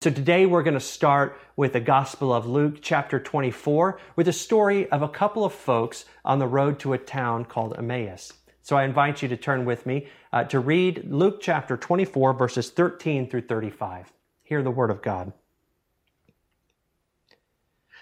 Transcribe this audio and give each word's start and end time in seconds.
So 0.00 0.10
today 0.10 0.46
we're 0.46 0.62
going 0.62 0.74
to 0.74 0.80
start 0.80 1.40
with 1.56 1.72
the 1.72 1.80
Gospel 1.80 2.32
of 2.32 2.46
Luke, 2.46 2.78
chapter 2.80 3.18
24, 3.18 3.98
with 4.14 4.28
a 4.28 4.32
story 4.32 4.88
of 4.90 5.02
a 5.02 5.08
couple 5.08 5.44
of 5.44 5.52
folks 5.52 6.04
on 6.24 6.38
the 6.38 6.46
road 6.46 6.78
to 6.80 6.92
a 6.92 6.98
town 6.98 7.44
called 7.44 7.74
Emmaus. 7.76 8.32
So 8.62 8.76
I 8.76 8.84
invite 8.84 9.22
you 9.22 9.28
to 9.28 9.36
turn 9.36 9.64
with 9.64 9.86
me 9.86 10.06
uh, 10.32 10.44
to 10.44 10.60
read 10.60 11.10
Luke 11.10 11.40
chapter 11.40 11.76
24, 11.76 12.34
verses 12.34 12.70
13 12.70 13.28
through 13.28 13.48
35. 13.48 14.12
Hear 14.44 14.62
the 14.62 14.70
word 14.70 14.92
of 14.92 15.02
God. 15.02 15.32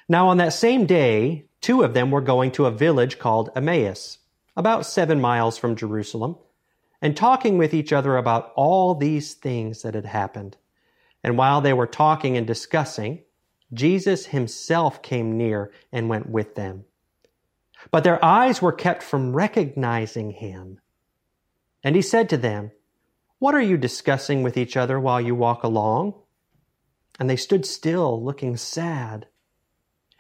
Now 0.07 0.29
on 0.29 0.37
that 0.37 0.53
same 0.53 0.85
day, 0.85 1.47
two 1.63 1.83
of 1.83 1.95
them 1.95 2.11
were 2.11 2.21
going 2.21 2.51
to 2.53 2.67
a 2.67 2.71
village 2.71 3.19
called 3.19 3.49
Emmaus, 3.57 4.19
about 4.55 4.85
seven 4.85 5.19
miles 5.19 5.57
from 5.57 5.77
Jerusalem, 5.77 6.37
and 7.01 7.17
talking 7.17 7.57
with 7.57 7.73
each 7.73 7.91
other 7.91 8.19
about 8.19 8.53
all 8.55 8.95
these 8.95 9.33
things 9.33 9.81
that 9.81 9.95
had 9.95 10.05
happened. 10.05 10.59
And 11.27 11.37
while 11.37 11.61
they 11.61 11.73
were 11.73 11.89
talking 11.89 12.37
and 12.37 12.47
discussing, 12.47 13.25
Jesus 13.75 14.27
himself 14.27 15.03
came 15.03 15.37
near 15.37 15.73
and 15.91 16.09
went 16.09 16.31
with 16.31 16.55
them. 16.55 16.85
But 17.91 18.05
their 18.05 18.25
eyes 18.25 18.63
were 18.63 18.71
kept 18.71 19.03
from 19.03 19.35
recognizing 19.35 20.31
him. 20.31 20.79
And 21.83 21.97
he 21.97 22.03
said 22.03 22.29
to 22.29 22.37
them, 22.37 22.71
What 23.41 23.57
are 23.57 23.61
you 23.61 23.77
discussing 23.77 24.45
with 24.45 24.57
each 24.57 24.77
other 24.77 25.01
while 25.01 25.21
you 25.21 25.35
walk 25.35 25.65
along? 25.65 26.15
And 27.19 27.29
they 27.29 27.35
stood 27.35 27.67
still, 27.67 28.23
looking 28.23 28.57
sad. 28.57 29.27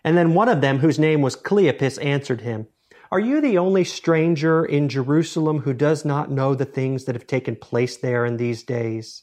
And 0.02 0.16
then 0.16 0.34
one 0.34 0.48
of 0.48 0.60
them, 0.60 0.80
whose 0.80 0.98
name 0.98 1.22
was 1.22 1.36
Cleopas, 1.36 2.04
answered 2.04 2.40
him, 2.40 2.66
Are 3.12 3.20
you 3.20 3.40
the 3.40 3.58
only 3.58 3.84
stranger 3.84 4.64
in 4.64 4.88
Jerusalem 4.88 5.60
who 5.60 5.72
does 5.72 6.04
not 6.04 6.32
know 6.32 6.56
the 6.56 6.64
things 6.64 7.04
that 7.04 7.14
have 7.14 7.28
taken 7.28 7.54
place 7.54 7.96
there 7.96 8.26
in 8.26 8.38
these 8.38 8.64
days? 8.64 9.22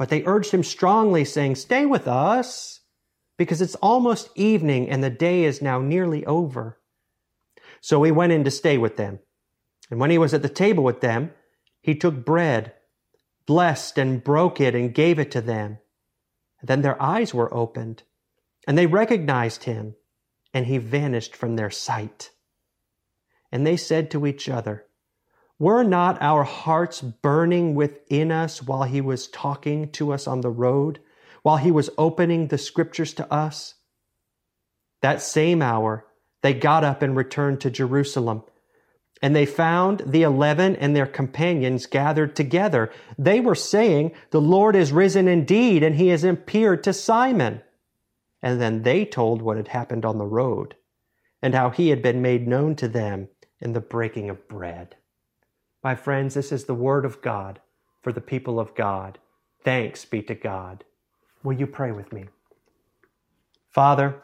but 0.00 0.08
they 0.08 0.24
urged 0.24 0.50
him 0.50 0.62
strongly, 0.62 1.26
saying, 1.26 1.54
Stay 1.54 1.84
with 1.84 2.08
us, 2.08 2.80
because 3.36 3.60
it's 3.60 3.74
almost 3.82 4.30
evening 4.34 4.88
and 4.88 5.04
the 5.04 5.10
day 5.10 5.44
is 5.44 5.60
now 5.60 5.78
nearly 5.78 6.24
over. 6.24 6.80
So 7.82 8.02
he 8.02 8.10
went 8.10 8.32
in 8.32 8.44
to 8.44 8.50
stay 8.50 8.78
with 8.78 8.96
them. 8.96 9.18
And 9.90 10.00
when 10.00 10.10
he 10.10 10.16
was 10.16 10.32
at 10.32 10.40
the 10.40 10.48
table 10.48 10.82
with 10.82 11.02
them, 11.02 11.32
he 11.82 11.94
took 11.94 12.24
bread, 12.24 12.72
blessed 13.44 13.98
and 13.98 14.24
broke 14.24 14.58
it, 14.58 14.74
and 14.74 14.94
gave 14.94 15.18
it 15.18 15.30
to 15.32 15.42
them. 15.42 15.76
then 16.62 16.80
their 16.80 17.00
eyes 17.00 17.34
were 17.34 17.52
opened, 17.52 18.04
and 18.66 18.78
they 18.78 18.86
recognized 18.86 19.64
him, 19.64 19.96
and 20.54 20.64
he 20.64 20.78
vanished 20.78 21.36
from 21.36 21.56
their 21.56 21.70
sight. 21.70 22.30
And 23.52 23.66
they 23.66 23.76
said 23.76 24.10
to 24.12 24.26
each 24.26 24.48
other, 24.48 24.86
were 25.60 25.84
not 25.84 26.20
our 26.22 26.42
hearts 26.42 27.02
burning 27.02 27.74
within 27.74 28.32
us 28.32 28.62
while 28.62 28.84
he 28.84 29.00
was 29.00 29.28
talking 29.28 29.92
to 29.92 30.12
us 30.12 30.26
on 30.26 30.40
the 30.40 30.50
road, 30.50 30.98
while 31.42 31.58
he 31.58 31.70
was 31.70 31.90
opening 31.98 32.48
the 32.48 32.58
scriptures 32.58 33.12
to 33.14 33.32
us? 33.32 33.74
That 35.02 35.20
same 35.20 35.60
hour, 35.60 36.06
they 36.42 36.54
got 36.54 36.82
up 36.82 37.02
and 37.02 37.14
returned 37.14 37.60
to 37.60 37.70
Jerusalem. 37.70 38.42
And 39.22 39.36
they 39.36 39.44
found 39.44 40.02
the 40.06 40.22
eleven 40.22 40.76
and 40.76 40.96
their 40.96 41.06
companions 41.06 41.84
gathered 41.84 42.34
together. 42.34 42.90
They 43.18 43.38
were 43.38 43.54
saying, 43.54 44.12
The 44.30 44.40
Lord 44.40 44.74
is 44.74 44.92
risen 44.92 45.28
indeed, 45.28 45.82
and 45.82 45.94
he 45.94 46.08
has 46.08 46.24
appeared 46.24 46.82
to 46.84 46.94
Simon. 46.94 47.60
And 48.40 48.58
then 48.58 48.82
they 48.82 49.04
told 49.04 49.42
what 49.42 49.58
had 49.58 49.68
happened 49.68 50.06
on 50.06 50.16
the 50.16 50.24
road, 50.24 50.74
and 51.42 51.54
how 51.54 51.68
he 51.68 51.90
had 51.90 52.00
been 52.00 52.22
made 52.22 52.48
known 52.48 52.76
to 52.76 52.88
them 52.88 53.28
in 53.60 53.74
the 53.74 53.80
breaking 53.82 54.30
of 54.30 54.48
bread. 54.48 54.96
My 55.82 55.94
friends, 55.94 56.34
this 56.34 56.52
is 56.52 56.64
the 56.64 56.74
word 56.74 57.04
of 57.04 57.22
God 57.22 57.60
for 58.02 58.12
the 58.12 58.20
people 58.20 58.60
of 58.60 58.74
God. 58.74 59.18
Thanks 59.64 60.04
be 60.04 60.22
to 60.22 60.34
God. 60.34 60.84
Will 61.42 61.54
you 61.54 61.66
pray 61.66 61.92
with 61.92 62.12
me? 62.12 62.26
Father, 63.70 64.22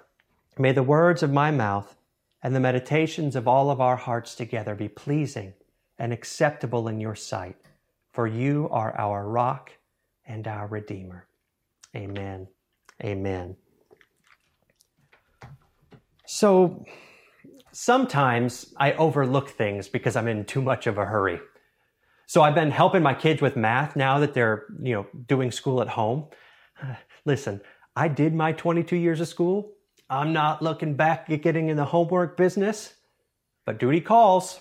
may 0.58 0.72
the 0.72 0.82
words 0.82 1.22
of 1.22 1.32
my 1.32 1.50
mouth 1.50 1.96
and 2.42 2.54
the 2.54 2.60
meditations 2.60 3.36
of 3.36 3.48
all 3.48 3.70
of 3.70 3.80
our 3.80 3.96
hearts 3.96 4.34
together 4.34 4.74
be 4.74 4.88
pleasing 4.88 5.54
and 5.98 6.12
acceptable 6.12 6.88
in 6.88 7.00
your 7.00 7.14
sight, 7.14 7.56
for 8.12 8.26
you 8.26 8.68
are 8.70 8.96
our 8.98 9.26
rock 9.28 9.72
and 10.26 10.46
our 10.46 10.66
Redeemer. 10.66 11.26
Amen. 11.94 12.48
Amen. 13.02 13.56
So, 16.26 16.84
sometimes 17.76 18.72
I 18.78 18.92
overlook 18.92 19.50
things 19.50 19.86
because 19.86 20.16
I'm 20.16 20.28
in 20.28 20.46
too 20.46 20.62
much 20.62 20.86
of 20.86 20.96
a 20.96 21.04
hurry. 21.04 21.38
So 22.26 22.40
I've 22.40 22.54
been 22.54 22.70
helping 22.70 23.02
my 23.02 23.12
kids 23.12 23.42
with 23.42 23.54
math 23.54 23.96
now 23.96 24.18
that 24.20 24.32
they're, 24.32 24.64
you 24.80 24.94
know, 24.94 25.06
doing 25.26 25.52
school 25.52 25.82
at 25.82 25.88
home. 25.88 26.24
Listen, 27.26 27.60
I 27.94 28.08
did 28.08 28.34
my 28.34 28.52
22 28.52 28.96
years 28.96 29.20
of 29.20 29.28
school. 29.28 29.72
I'm 30.08 30.32
not 30.32 30.62
looking 30.62 30.94
back 30.94 31.28
at 31.28 31.42
getting 31.42 31.68
in 31.68 31.76
the 31.76 31.84
homework 31.84 32.38
business, 32.38 32.94
but 33.66 33.78
duty 33.78 34.00
calls. 34.00 34.58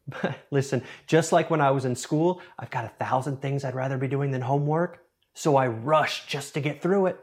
Listen, 0.50 0.82
just 1.06 1.30
like 1.30 1.50
when 1.50 1.60
I 1.60 1.70
was 1.70 1.84
in 1.84 1.94
school, 1.94 2.42
I've 2.58 2.70
got 2.70 2.84
a 2.84 2.88
thousand 2.88 3.40
things 3.40 3.64
I'd 3.64 3.76
rather 3.76 3.98
be 3.98 4.08
doing 4.08 4.32
than 4.32 4.40
homework. 4.40 5.04
So 5.32 5.54
I 5.54 5.68
rush 5.68 6.26
just 6.26 6.54
to 6.54 6.60
get 6.60 6.82
through 6.82 7.06
it 7.06 7.20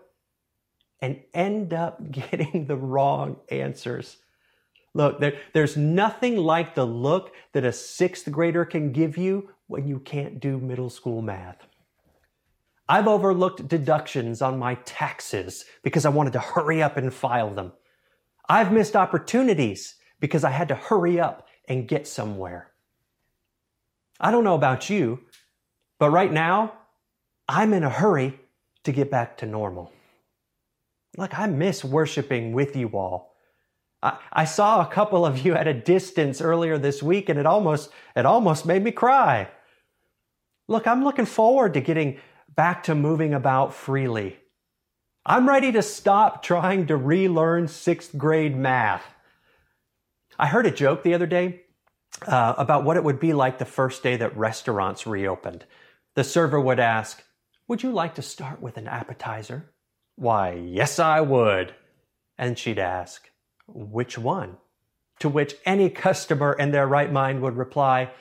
and 1.01 1.19
end 1.33 1.73
up 1.73 1.99
getting 2.11 2.67
the 2.67 2.77
wrong 2.77 3.35
answers. 3.49 4.15
Look, 4.95 5.19
there, 5.19 5.37
there's 5.53 5.75
nothing 5.75 6.37
like 6.37 6.73
the 6.73 6.85
look 6.85 7.33
that 7.51 7.65
a 7.65 7.73
sixth 7.73 8.31
grader 8.31 8.63
can 8.63 8.93
give 8.93 9.17
you 9.17 9.49
when 9.67 9.85
you 9.87 9.99
can't 9.99 10.39
do 10.39 10.57
middle 10.57 10.89
school 10.89 11.21
math. 11.21 11.67
I've 12.87 13.07
overlooked 13.07 13.67
deductions 13.67 14.41
on 14.41 14.57
my 14.57 14.75
taxes 14.85 15.65
because 15.83 16.05
I 16.05 16.09
wanted 16.09 16.33
to 16.33 16.39
hurry 16.39 16.81
up 16.81 16.95
and 16.95 17.13
file 17.13 17.53
them. 17.53 17.73
I've 18.47 18.71
missed 18.71 18.95
opportunities 18.95 19.95
because 20.21 20.45
I 20.45 20.51
had 20.51 20.69
to 20.69 20.75
hurry 20.75 21.19
up 21.19 21.45
and 21.67 21.89
get 21.89 22.07
somewhere. 22.07 22.71
I 24.17 24.31
don't 24.31 24.45
know 24.45 24.55
about 24.55 24.89
you, 24.89 25.19
but 25.99 26.11
right 26.11 26.31
now, 26.31 26.71
I'm 27.49 27.73
in 27.73 27.83
a 27.83 27.89
hurry 27.89 28.39
to 28.85 28.93
get 28.93 29.11
back 29.11 29.39
to 29.39 29.45
normal. 29.45 29.91
Look, 31.17 31.37
I 31.37 31.47
miss 31.47 31.83
worshiping 31.83 32.53
with 32.53 32.77
you 32.77 32.87
all. 32.89 33.34
I, 34.31 34.45
saw 34.45 34.81
a 34.81 34.91
couple 34.91 35.25
of 35.25 35.45
you 35.45 35.55
at 35.55 35.67
a 35.67 35.73
distance 35.73 36.41
earlier 36.41 36.77
this 36.77 37.01
week 37.01 37.29
and 37.29 37.39
it 37.39 37.45
almost, 37.45 37.89
it 38.15 38.25
almost 38.25 38.65
made 38.65 38.83
me 38.83 38.91
cry. 38.91 39.47
Look, 40.67 40.85
I'm 40.87 41.03
looking 41.03 41.25
forward 41.25 41.73
to 41.73 41.81
getting 41.81 42.19
back 42.55 42.83
to 42.83 42.95
moving 42.95 43.33
about 43.33 43.73
freely. 43.73 44.37
I'm 45.25 45.49
ready 45.49 45.71
to 45.71 45.81
stop 45.81 46.43
trying 46.43 46.87
to 46.87 46.95
relearn 46.95 47.67
sixth 47.67 48.15
grade 48.17 48.55
math. 48.55 49.03
I 50.37 50.47
heard 50.47 50.65
a 50.65 50.71
joke 50.71 51.01
the 51.01 51.13
other 51.13 51.25
day 51.25 51.61
uh, 52.27 52.53
about 52.57 52.83
what 52.83 52.97
it 52.97 53.03
would 53.03 53.19
be 53.19 53.33
like 53.33 53.57
the 53.57 53.65
first 53.65 54.03
day 54.03 54.17
that 54.17 54.37
restaurants 54.37 55.07
reopened. 55.07 55.65
The 56.15 56.23
server 56.23 56.59
would 56.59 56.79
ask, 56.79 57.23
Would 57.67 57.83
you 57.83 57.91
like 57.91 58.15
to 58.15 58.21
start 58.21 58.61
with 58.61 58.77
an 58.77 58.87
appetizer? 58.87 59.71
Why, 60.15 60.53
yes, 60.53 60.99
I 60.99 61.21
would. 61.21 61.73
And 62.37 62.57
she'd 62.57 62.79
ask, 62.79 63.29
Which 63.67 64.17
one? 64.17 64.57
To 65.19 65.29
which 65.29 65.55
any 65.65 65.89
customer 65.89 66.53
in 66.53 66.71
their 66.71 66.87
right 66.87 67.11
mind 67.11 67.41
would 67.41 67.57
reply, 67.57 68.11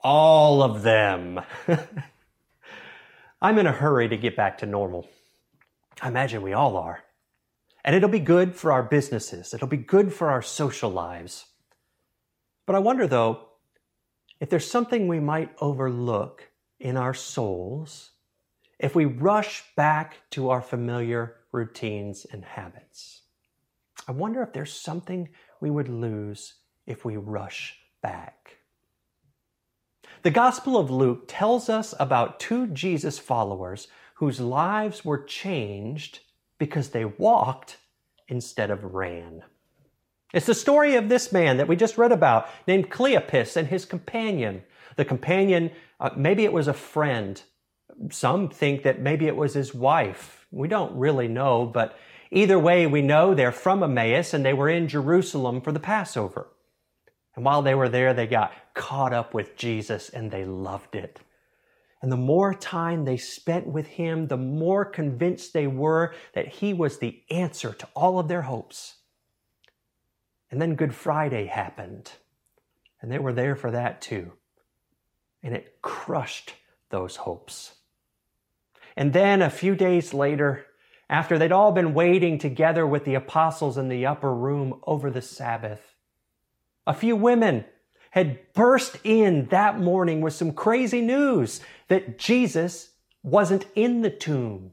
All 0.00 0.62
of 0.62 0.82
them. 0.82 1.40
I'm 3.42 3.58
in 3.58 3.66
a 3.66 3.72
hurry 3.72 4.08
to 4.08 4.16
get 4.16 4.36
back 4.36 4.58
to 4.58 4.66
normal. 4.66 5.08
I 6.00 6.08
imagine 6.08 6.42
we 6.42 6.52
all 6.52 6.76
are. 6.76 7.04
And 7.84 7.94
it'll 7.94 8.08
be 8.08 8.18
good 8.18 8.54
for 8.54 8.72
our 8.72 8.82
businesses, 8.82 9.54
it'll 9.54 9.68
be 9.68 9.76
good 9.76 10.12
for 10.12 10.30
our 10.30 10.42
social 10.42 10.90
lives. 10.90 11.46
But 12.66 12.76
I 12.76 12.80
wonder, 12.80 13.06
though, 13.06 13.48
if 14.40 14.50
there's 14.50 14.70
something 14.70 15.08
we 15.08 15.20
might 15.20 15.54
overlook 15.60 16.50
in 16.78 16.96
our 16.96 17.14
souls 17.14 18.10
if 18.78 18.94
we 18.94 19.04
rush 19.04 19.64
back 19.76 20.18
to 20.30 20.50
our 20.50 20.62
familiar 20.62 21.36
routines 21.50 22.24
and 22.24 22.44
habits. 22.44 23.22
I 24.08 24.12
wonder 24.12 24.42
if 24.42 24.54
there's 24.54 24.72
something 24.72 25.28
we 25.60 25.70
would 25.70 25.90
lose 25.90 26.54
if 26.86 27.04
we 27.04 27.18
rush 27.18 27.76
back. 28.02 28.56
The 30.22 30.30
Gospel 30.30 30.78
of 30.78 30.90
Luke 30.90 31.24
tells 31.28 31.68
us 31.68 31.94
about 32.00 32.40
two 32.40 32.68
Jesus 32.68 33.18
followers 33.18 33.86
whose 34.14 34.40
lives 34.40 35.04
were 35.04 35.22
changed 35.22 36.20
because 36.58 36.88
they 36.88 37.04
walked 37.04 37.76
instead 38.28 38.70
of 38.70 38.94
ran. 38.94 39.42
It's 40.32 40.46
the 40.46 40.54
story 40.54 40.96
of 40.96 41.08
this 41.08 41.30
man 41.30 41.58
that 41.58 41.68
we 41.68 41.76
just 41.76 41.98
read 41.98 42.10
about, 42.10 42.48
named 42.66 42.90
Cleopas 42.90 43.56
and 43.56 43.68
his 43.68 43.84
companion. 43.84 44.62
The 44.96 45.04
companion, 45.04 45.70
uh, 46.00 46.10
maybe 46.16 46.44
it 46.44 46.52
was 46.52 46.66
a 46.66 46.74
friend. 46.74 47.40
Some 48.10 48.48
think 48.48 48.82
that 48.84 49.00
maybe 49.00 49.26
it 49.26 49.36
was 49.36 49.54
his 49.54 49.74
wife. 49.74 50.46
We 50.50 50.66
don't 50.66 50.98
really 50.98 51.28
know, 51.28 51.66
but 51.66 51.96
either 52.30 52.58
way, 52.58 52.86
we 52.86 53.02
know 53.02 53.34
they're 53.34 53.52
from 53.52 53.82
Emmaus 53.82 54.34
and 54.34 54.44
they 54.44 54.52
were 54.52 54.68
in 54.68 54.88
Jerusalem 54.88 55.60
for 55.60 55.72
the 55.72 55.80
Passover. 55.80 56.48
And 57.34 57.44
while 57.44 57.62
they 57.62 57.74
were 57.74 57.88
there, 57.88 58.14
they 58.14 58.26
got 58.26 58.52
caught 58.74 59.12
up 59.12 59.34
with 59.34 59.56
Jesus 59.56 60.08
and 60.08 60.30
they 60.30 60.44
loved 60.44 60.94
it. 60.94 61.20
And 62.00 62.12
the 62.12 62.16
more 62.16 62.54
time 62.54 63.04
they 63.04 63.16
spent 63.16 63.66
with 63.66 63.86
him, 63.86 64.28
the 64.28 64.36
more 64.36 64.84
convinced 64.84 65.52
they 65.52 65.66
were 65.66 66.14
that 66.34 66.48
he 66.48 66.72
was 66.72 66.98
the 66.98 67.22
answer 67.30 67.72
to 67.72 67.88
all 67.94 68.18
of 68.18 68.28
their 68.28 68.42
hopes. 68.42 68.96
And 70.50 70.62
then 70.62 70.76
Good 70.76 70.94
Friday 70.94 71.46
happened, 71.46 72.10
and 73.00 73.10
they 73.10 73.18
were 73.18 73.32
there 73.32 73.56
for 73.56 73.70
that 73.72 74.00
too. 74.00 74.32
And 75.42 75.54
it 75.54 75.82
crushed 75.82 76.54
those 76.90 77.16
hopes. 77.16 77.74
And 78.96 79.12
then 79.12 79.42
a 79.42 79.50
few 79.50 79.74
days 79.74 80.14
later, 80.14 80.66
after 81.10 81.38
they'd 81.38 81.52
all 81.52 81.72
been 81.72 81.94
waiting 81.94 82.38
together 82.38 82.86
with 82.86 83.04
the 83.04 83.14
apostles 83.14 83.78
in 83.78 83.88
the 83.88 84.06
upper 84.06 84.34
room 84.34 84.80
over 84.86 85.10
the 85.10 85.22
Sabbath, 85.22 85.94
a 86.86 86.94
few 86.94 87.16
women 87.16 87.64
had 88.10 88.52
burst 88.54 88.98
in 89.04 89.46
that 89.46 89.78
morning 89.80 90.20
with 90.20 90.34
some 90.34 90.52
crazy 90.52 91.00
news 91.00 91.60
that 91.88 92.18
Jesus 92.18 92.90
wasn't 93.22 93.66
in 93.74 94.02
the 94.02 94.10
tomb 94.10 94.72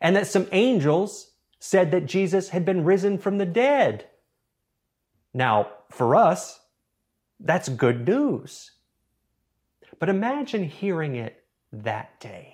and 0.00 0.16
that 0.16 0.26
some 0.26 0.46
angels 0.52 1.32
said 1.58 1.90
that 1.90 2.06
Jesus 2.06 2.50
had 2.50 2.64
been 2.64 2.84
risen 2.84 3.18
from 3.18 3.38
the 3.38 3.46
dead. 3.46 4.06
Now, 5.32 5.68
for 5.90 6.14
us, 6.14 6.60
that's 7.40 7.68
good 7.68 8.06
news. 8.06 8.72
But 9.98 10.08
imagine 10.08 10.64
hearing 10.64 11.16
it 11.16 11.44
that 11.72 12.20
day. 12.20 12.53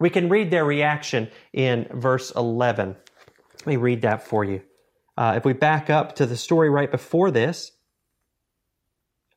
We 0.00 0.10
can 0.10 0.28
read 0.28 0.50
their 0.50 0.64
reaction 0.64 1.30
in 1.52 1.86
verse 1.92 2.32
11. 2.32 2.96
Let 3.58 3.66
me 3.66 3.76
read 3.76 4.02
that 4.02 4.26
for 4.26 4.42
you. 4.42 4.62
Uh, 5.16 5.34
if 5.36 5.44
we 5.44 5.52
back 5.52 5.90
up 5.90 6.16
to 6.16 6.26
the 6.26 6.36
story 6.36 6.70
right 6.70 6.90
before 6.90 7.30
this, 7.30 7.72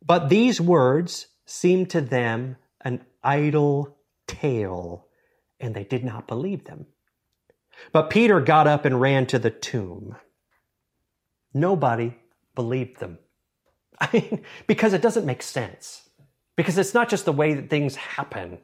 but 0.04 0.30
these 0.30 0.62
words 0.62 1.28
seemed 1.46 1.90
to 1.92 2.02
them 2.02 2.56
an 2.82 3.04
idle 3.22 3.98
tale, 4.26 5.08
and 5.60 5.76
they 5.76 5.84
did 5.84 6.04
not 6.06 6.28
believe 6.28 6.64
them. 6.64 6.86
But 7.92 8.10
Peter 8.10 8.40
got 8.40 8.66
up 8.66 8.86
and 8.86 9.02
ran 9.02 9.26
to 9.28 9.40
the 9.40 9.50
tomb. 9.50 10.16
Nobody 11.54 12.16
believed 12.56 13.00
them. 13.00 13.20
I 14.00 14.10
mean, 14.14 14.44
because 14.68 14.94
it 14.94 15.02
doesn't 15.02 15.26
make 15.26 15.44
sense. 15.44 16.10
Because 16.56 16.78
it's 16.78 16.94
not 16.94 17.10
just 17.10 17.26
the 17.26 17.34
way 17.34 17.54
that 17.56 17.70
things 17.70 17.96
happen. 17.96 18.60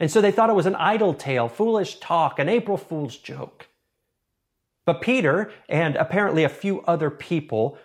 And 0.00 0.10
so 0.10 0.20
they 0.20 0.32
thought 0.32 0.50
it 0.50 0.54
was 0.54 0.66
an 0.66 0.74
idle 0.74 1.14
tale, 1.14 1.48
foolish 1.48 2.00
talk, 2.00 2.38
an 2.38 2.48
April 2.48 2.76
Fool's 2.76 3.16
joke. 3.16 3.68
But 4.84 5.00
Peter 5.00 5.52
and 5.68 5.96
apparently 5.96 6.44
a 6.44 6.48
few 6.48 6.82
other 6.82 7.10
people, 7.10 7.78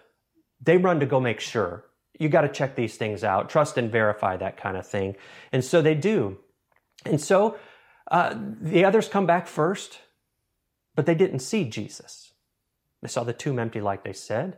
they 0.61 0.77
run 0.77 0.99
to 0.99 1.05
go 1.05 1.19
make 1.19 1.39
sure. 1.39 1.85
You 2.19 2.27
got 2.27 2.41
to 2.41 2.49
check 2.49 2.75
these 2.75 2.97
things 2.97 3.23
out, 3.23 3.49
trust 3.49 3.77
and 3.77 3.91
verify 3.91 4.35
that 4.37 4.57
kind 4.57 4.75
of 4.75 4.85
thing. 4.85 5.15
And 5.51 5.63
so 5.63 5.81
they 5.81 5.95
do. 5.95 6.37
And 7.05 7.21
so 7.21 7.57
uh, 8.11 8.35
the 8.37 8.83
others 8.83 9.07
come 9.07 9.25
back 9.25 9.47
first, 9.47 9.99
but 10.95 11.05
they 11.05 11.15
didn't 11.15 11.39
see 11.39 11.63
Jesus. 11.63 12.33
They 13.01 13.07
saw 13.07 13.23
the 13.23 13.33
tomb 13.33 13.59
empty, 13.59 13.79
like 13.79 14.03
they 14.03 14.11
said. 14.11 14.57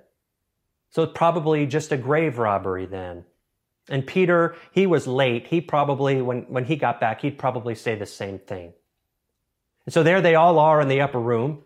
So 0.89 1.03
it's 1.03 1.13
probably 1.13 1.67
just 1.67 1.91
a 1.91 1.97
grave 1.97 2.39
robbery 2.39 2.85
then. 2.85 3.25
And 3.89 4.05
Peter, 4.05 4.55
he 4.71 4.85
was 4.85 5.07
late. 5.07 5.47
He 5.47 5.59
probably, 5.59 6.21
when, 6.21 6.43
when 6.43 6.65
he 6.65 6.75
got 6.75 6.99
back, 6.99 7.21
he'd 7.21 7.37
probably 7.37 7.75
say 7.75 7.95
the 7.95 8.05
same 8.05 8.39
thing. 8.39 8.73
And 9.85 9.93
so 9.93 10.03
there 10.03 10.21
they 10.21 10.35
all 10.35 10.59
are 10.59 10.79
in 10.79 10.87
the 10.87 11.01
upper 11.01 11.19
room. 11.19 11.63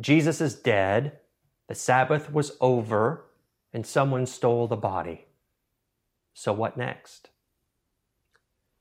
Jesus 0.00 0.40
is 0.40 0.54
dead. 0.54 1.18
The 1.68 1.74
Sabbath 1.74 2.32
was 2.32 2.52
over, 2.60 3.24
and 3.72 3.86
someone 3.86 4.26
stole 4.26 4.66
the 4.66 4.76
body. 4.76 5.24
So 6.34 6.52
what 6.52 6.76
next? 6.76 7.30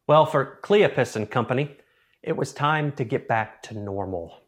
Well, 0.08 0.26
for 0.26 0.60
Cleopas 0.62 1.16
and 1.16 1.30
company, 1.30 1.78
it 2.22 2.36
was 2.36 2.54
time 2.54 2.92
to 2.94 3.04
get 3.04 3.28
back 3.28 3.64
to 3.64 3.78
normal. 3.78 4.42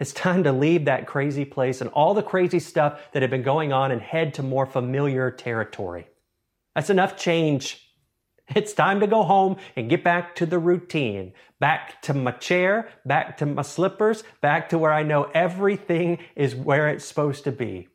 It's 0.00 0.12
time 0.12 0.42
to 0.44 0.52
leave 0.52 0.86
that 0.86 1.06
crazy 1.06 1.44
place 1.44 1.80
and 1.80 1.90
all 1.90 2.14
the 2.14 2.22
crazy 2.22 2.58
stuff 2.58 3.00
that 3.12 3.22
had 3.22 3.30
been 3.30 3.42
going 3.42 3.72
on 3.72 3.92
and 3.92 4.00
head 4.00 4.34
to 4.34 4.42
more 4.42 4.66
familiar 4.66 5.30
territory. 5.30 6.08
That's 6.74 6.90
enough 6.90 7.16
change. 7.16 7.80
It's 8.54 8.74
time 8.74 9.00
to 9.00 9.06
go 9.06 9.22
home 9.22 9.56
and 9.74 9.88
get 9.88 10.04
back 10.04 10.34
to 10.36 10.46
the 10.46 10.58
routine, 10.58 11.32
back 11.60 12.02
to 12.02 12.12
my 12.14 12.32
chair, 12.32 12.88
back 13.06 13.38
to 13.38 13.46
my 13.46 13.62
slippers, 13.62 14.22
back 14.42 14.68
to 14.68 14.78
where 14.78 14.92
I 14.92 15.02
know 15.02 15.30
everything 15.34 16.18
is 16.36 16.54
where 16.54 16.88
it's 16.88 17.04
supposed 17.04 17.44
to 17.44 17.52
be. 17.52 17.88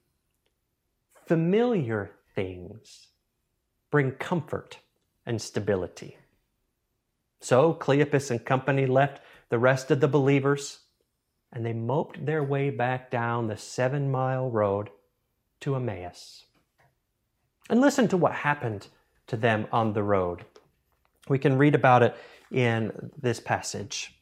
Familiar 1.27 2.11
things 2.33 3.07
bring 3.91 4.11
comfort 4.11 4.79
and 5.25 5.39
stability. 5.39 6.17
So 7.39 7.73
Cleopas 7.73 8.31
and 8.31 8.43
company 8.43 8.87
left 8.87 9.21
the 9.49 9.59
rest 9.59 9.91
of 9.91 9.99
the 9.99 10.07
believers 10.07 10.79
and 11.51 11.65
they 11.65 11.73
moped 11.73 12.25
their 12.25 12.43
way 12.43 12.69
back 12.69 13.09
down 13.09 13.47
the 13.47 13.57
seven 13.57 14.11
mile 14.11 14.49
road 14.49 14.89
to 15.61 15.75
Emmaus. 15.75 16.45
And 17.69 17.81
listen 17.81 18.07
to 18.09 18.17
what 18.17 18.33
happened 18.33 18.87
to 19.27 19.37
them 19.37 19.67
on 19.71 19.93
the 19.93 20.03
road. 20.03 20.43
We 21.27 21.37
can 21.37 21.57
read 21.57 21.75
about 21.75 22.03
it 22.03 22.15
in 22.51 23.11
this 23.21 23.39
passage. 23.39 24.19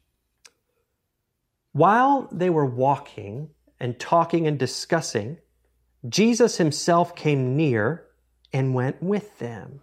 While 1.72 2.27
they 2.32 2.50
were 2.50 2.66
walking 2.66 3.50
and 3.80 4.00
talking 4.00 4.48
and 4.48 4.60
discussing, 4.60 5.38
Jesus 6.08 6.58
himself 6.58 7.16
came 7.16 7.56
near 7.56 8.06
and 8.51 8.74
went 8.74 9.01
with 9.01 9.38
them. 9.39 9.82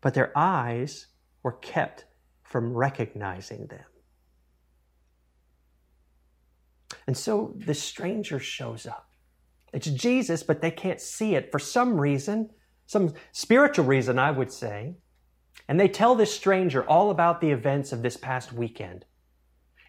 But 0.00 0.14
their 0.14 0.36
eyes 0.36 1.06
were 1.42 1.52
kept 1.52 2.04
from 2.42 2.74
recognizing 2.74 3.66
them. 3.66 3.84
And 7.06 7.16
so 7.16 7.54
the 7.56 7.74
stranger 7.74 8.38
shows 8.38 8.86
up. 8.86 9.09
It's 9.72 9.88
Jesus, 9.88 10.42
but 10.42 10.60
they 10.60 10.70
can't 10.70 11.00
see 11.00 11.34
it 11.34 11.50
for 11.52 11.58
some 11.58 12.00
reason, 12.00 12.50
some 12.86 13.14
spiritual 13.32 13.84
reason, 13.84 14.18
I 14.18 14.30
would 14.30 14.52
say. 14.52 14.96
And 15.68 15.78
they 15.78 15.88
tell 15.88 16.14
this 16.14 16.34
stranger 16.34 16.84
all 16.84 17.10
about 17.10 17.40
the 17.40 17.50
events 17.50 17.92
of 17.92 18.02
this 18.02 18.16
past 18.16 18.52
weekend. 18.52 19.04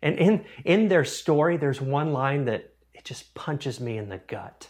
And 0.01 0.17
in, 0.17 0.45
in 0.65 0.87
their 0.87 1.05
story, 1.05 1.57
there's 1.57 1.81
one 1.81 2.13
line 2.13 2.45
that 2.45 2.73
it 2.93 3.05
just 3.05 3.33
punches 3.33 3.79
me 3.79 3.97
in 3.97 4.09
the 4.09 4.17
gut. 4.17 4.69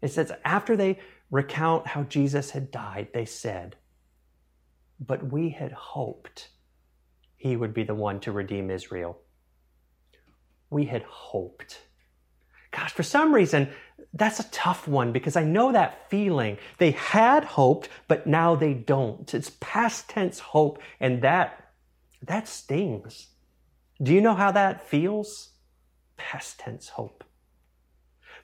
It 0.00 0.08
says, 0.08 0.32
after 0.44 0.76
they 0.76 0.98
recount 1.30 1.86
how 1.86 2.04
Jesus 2.04 2.50
had 2.50 2.70
died, 2.70 3.08
they 3.12 3.24
said, 3.24 3.76
But 5.00 5.32
we 5.32 5.50
had 5.50 5.72
hoped 5.72 6.48
he 7.36 7.56
would 7.56 7.74
be 7.74 7.84
the 7.84 7.94
one 7.94 8.20
to 8.20 8.32
redeem 8.32 8.70
Israel 8.70 9.18
we 10.74 10.84
had 10.84 11.04
hoped. 11.04 11.80
Gosh, 12.74 12.92
for 12.92 13.02
some 13.02 13.32
reason, 13.32 13.68
that's 14.12 14.40
a 14.40 14.50
tough 14.50 14.88
one 14.88 15.12
because 15.12 15.36
I 15.36 15.44
know 15.44 15.72
that 15.72 16.10
feeling. 16.10 16.58
They 16.78 16.92
had 16.92 17.44
hoped, 17.44 17.88
but 18.08 18.26
now 18.26 18.56
they 18.56 18.74
don't. 18.74 19.32
It's 19.32 19.52
past 19.60 20.08
tense 20.08 20.40
hope, 20.40 20.80
and 21.00 21.22
that 21.22 21.72
that 22.22 22.48
stings. 22.48 23.28
Do 24.02 24.12
you 24.12 24.20
know 24.20 24.34
how 24.34 24.50
that 24.52 24.88
feels? 24.88 25.50
Past 26.16 26.58
tense 26.58 26.88
hope. 26.88 27.22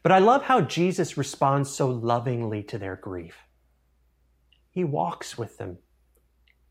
But 0.02 0.12
I 0.12 0.18
love 0.18 0.44
how 0.44 0.60
Jesus 0.60 1.16
responds 1.16 1.70
so 1.70 1.88
lovingly 1.88 2.62
to 2.64 2.78
their 2.78 2.96
grief. 2.96 3.36
He 4.70 4.84
walks 4.84 5.36
with 5.36 5.58
them. 5.58 5.78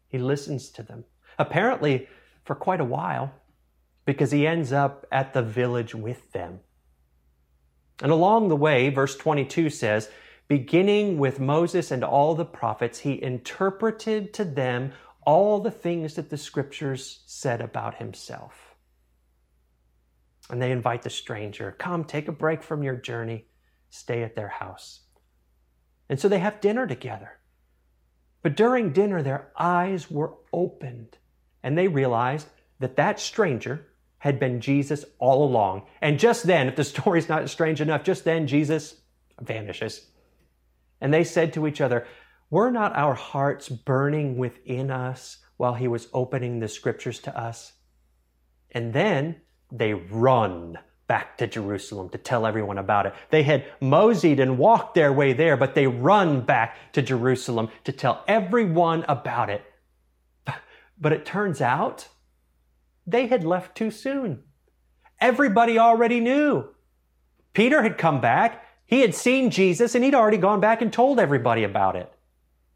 He 0.08 0.18
listens 0.18 0.70
to 0.72 0.84
them. 0.84 1.04
Apparently, 1.38 2.08
for 2.44 2.56
quite 2.56 2.82
a 2.82 2.86
while, 2.86 3.34
because 4.06 4.32
he 4.32 4.48
ends 4.48 4.72
up 4.72 5.06
at 5.12 5.34
the 5.34 5.44
village 5.44 5.94
with 5.94 6.32
them. 6.32 6.60
And 8.01 8.12
along 8.12 8.48
the 8.48 8.56
way, 8.56 8.89
verse 8.89 9.15
22 9.15 9.70
says, 9.70 10.10
beginning 10.48 11.18
with 11.18 11.39
Moses 11.39 11.91
and 11.91 12.03
all 12.03 12.34
the 12.34 12.46
prophets, 12.46 13.00
he 13.00 13.22
interpreted 13.22 14.34
to 14.34 14.46
them 14.46 14.94
all 15.25 15.60
the 15.60 15.72
things 15.72 16.15
that 16.15 16.29
the 16.29 16.38
scriptures 16.38 17.22
said 17.25 17.62
about 17.62 17.96
himself. 17.96 18.75
And 20.50 20.62
they 20.62 20.72
invite 20.72 21.03
the 21.03 21.10
stranger, 21.10 21.75
come, 21.77 22.03
take 22.03 22.27
a 22.27 22.32
break 22.32 22.63
from 22.63 22.82
your 22.82 22.96
journey, 22.96 23.46
stay 23.89 24.24
at 24.24 24.36
their 24.36 24.48
house. 24.48 25.01
And 26.10 26.20
so 26.20 26.27
they 26.27 26.39
have 26.39 26.62
dinner 26.62 26.88
together. 26.88 27.38
But 28.41 28.56
during 28.56 28.94
dinner, 28.94 29.22
their 29.22 29.51
eyes 29.58 30.10
were 30.10 30.34
opened 30.51 31.18
and 31.62 31.77
they 31.77 31.88
realized 31.88 32.48
that 32.79 32.96
that 32.96 33.20
stranger 33.20 33.86
had 34.20 34.40
been 34.40 34.62
Jesus 34.62 35.04
all 35.18 35.44
along. 35.44 35.84
And 36.02 36.20
just 36.20 36.44
then, 36.44 36.68
if 36.68 36.76
the 36.76 36.84
story's 36.84 37.30
not 37.30 37.50
strange 37.50 37.82
enough, 37.82 38.04
just 38.04 38.24
then 38.24 38.48
Jesus 38.48 38.96
vanishes. 39.42 40.06
And 41.02 41.14
they 41.14 41.24
said 41.24 41.54
to 41.54 41.66
each 41.66 41.82
other, 41.82 42.06
Were 42.50 42.72
not 42.72 42.96
our 42.96 43.16
hearts 43.16 43.70
burning 43.70 44.38
within 44.38 44.92
us 44.92 45.38
while 45.58 45.74
he 45.74 45.88
was 45.88 46.08
opening 46.14 46.60
the 46.60 46.68
scriptures 46.68 47.20
to 47.20 47.38
us? 47.38 47.74
And 48.72 48.94
then 48.94 49.38
they 49.72 49.94
run 49.94 50.78
back 51.08 51.38
to 51.40 51.48
Jerusalem 51.48 52.10
to 52.10 52.18
tell 52.18 52.46
everyone 52.46 52.78
about 52.78 53.08
it. 53.08 53.14
They 53.32 53.44
had 53.44 53.66
moseyed 53.82 54.40
and 54.40 54.60
walked 54.60 54.94
their 54.94 55.12
way 55.12 55.34
there, 55.34 55.58
but 55.58 55.74
they 55.74 55.88
run 55.88 56.42
back 56.42 56.76
to 56.94 57.02
Jerusalem 57.02 57.70
to 57.86 57.92
tell 57.92 58.24
everyone 58.28 59.06
about 59.08 59.50
it. 59.50 59.64
But 61.02 61.14
it 61.14 61.26
turns 61.26 61.62
out 61.62 62.10
they 63.12 63.28
had 63.28 63.44
left 63.44 63.75
too 63.75 63.92
soon. 63.92 64.44
Everybody 65.20 65.78
already 65.78 66.20
knew. 66.20 66.70
Peter 67.54 67.82
had 67.82 67.98
come 67.98 68.22
back. 68.22 68.63
He 68.86 69.01
had 69.01 69.13
seen 69.13 69.51
Jesus 69.51 69.96
and 69.96 70.04
he'd 70.04 70.16
already 70.16 70.38
gone 70.38 70.60
back 70.60 70.82
and 70.82 70.92
told 70.92 71.20
everybody 71.20 71.63
about 71.63 71.96
it. 71.96 72.12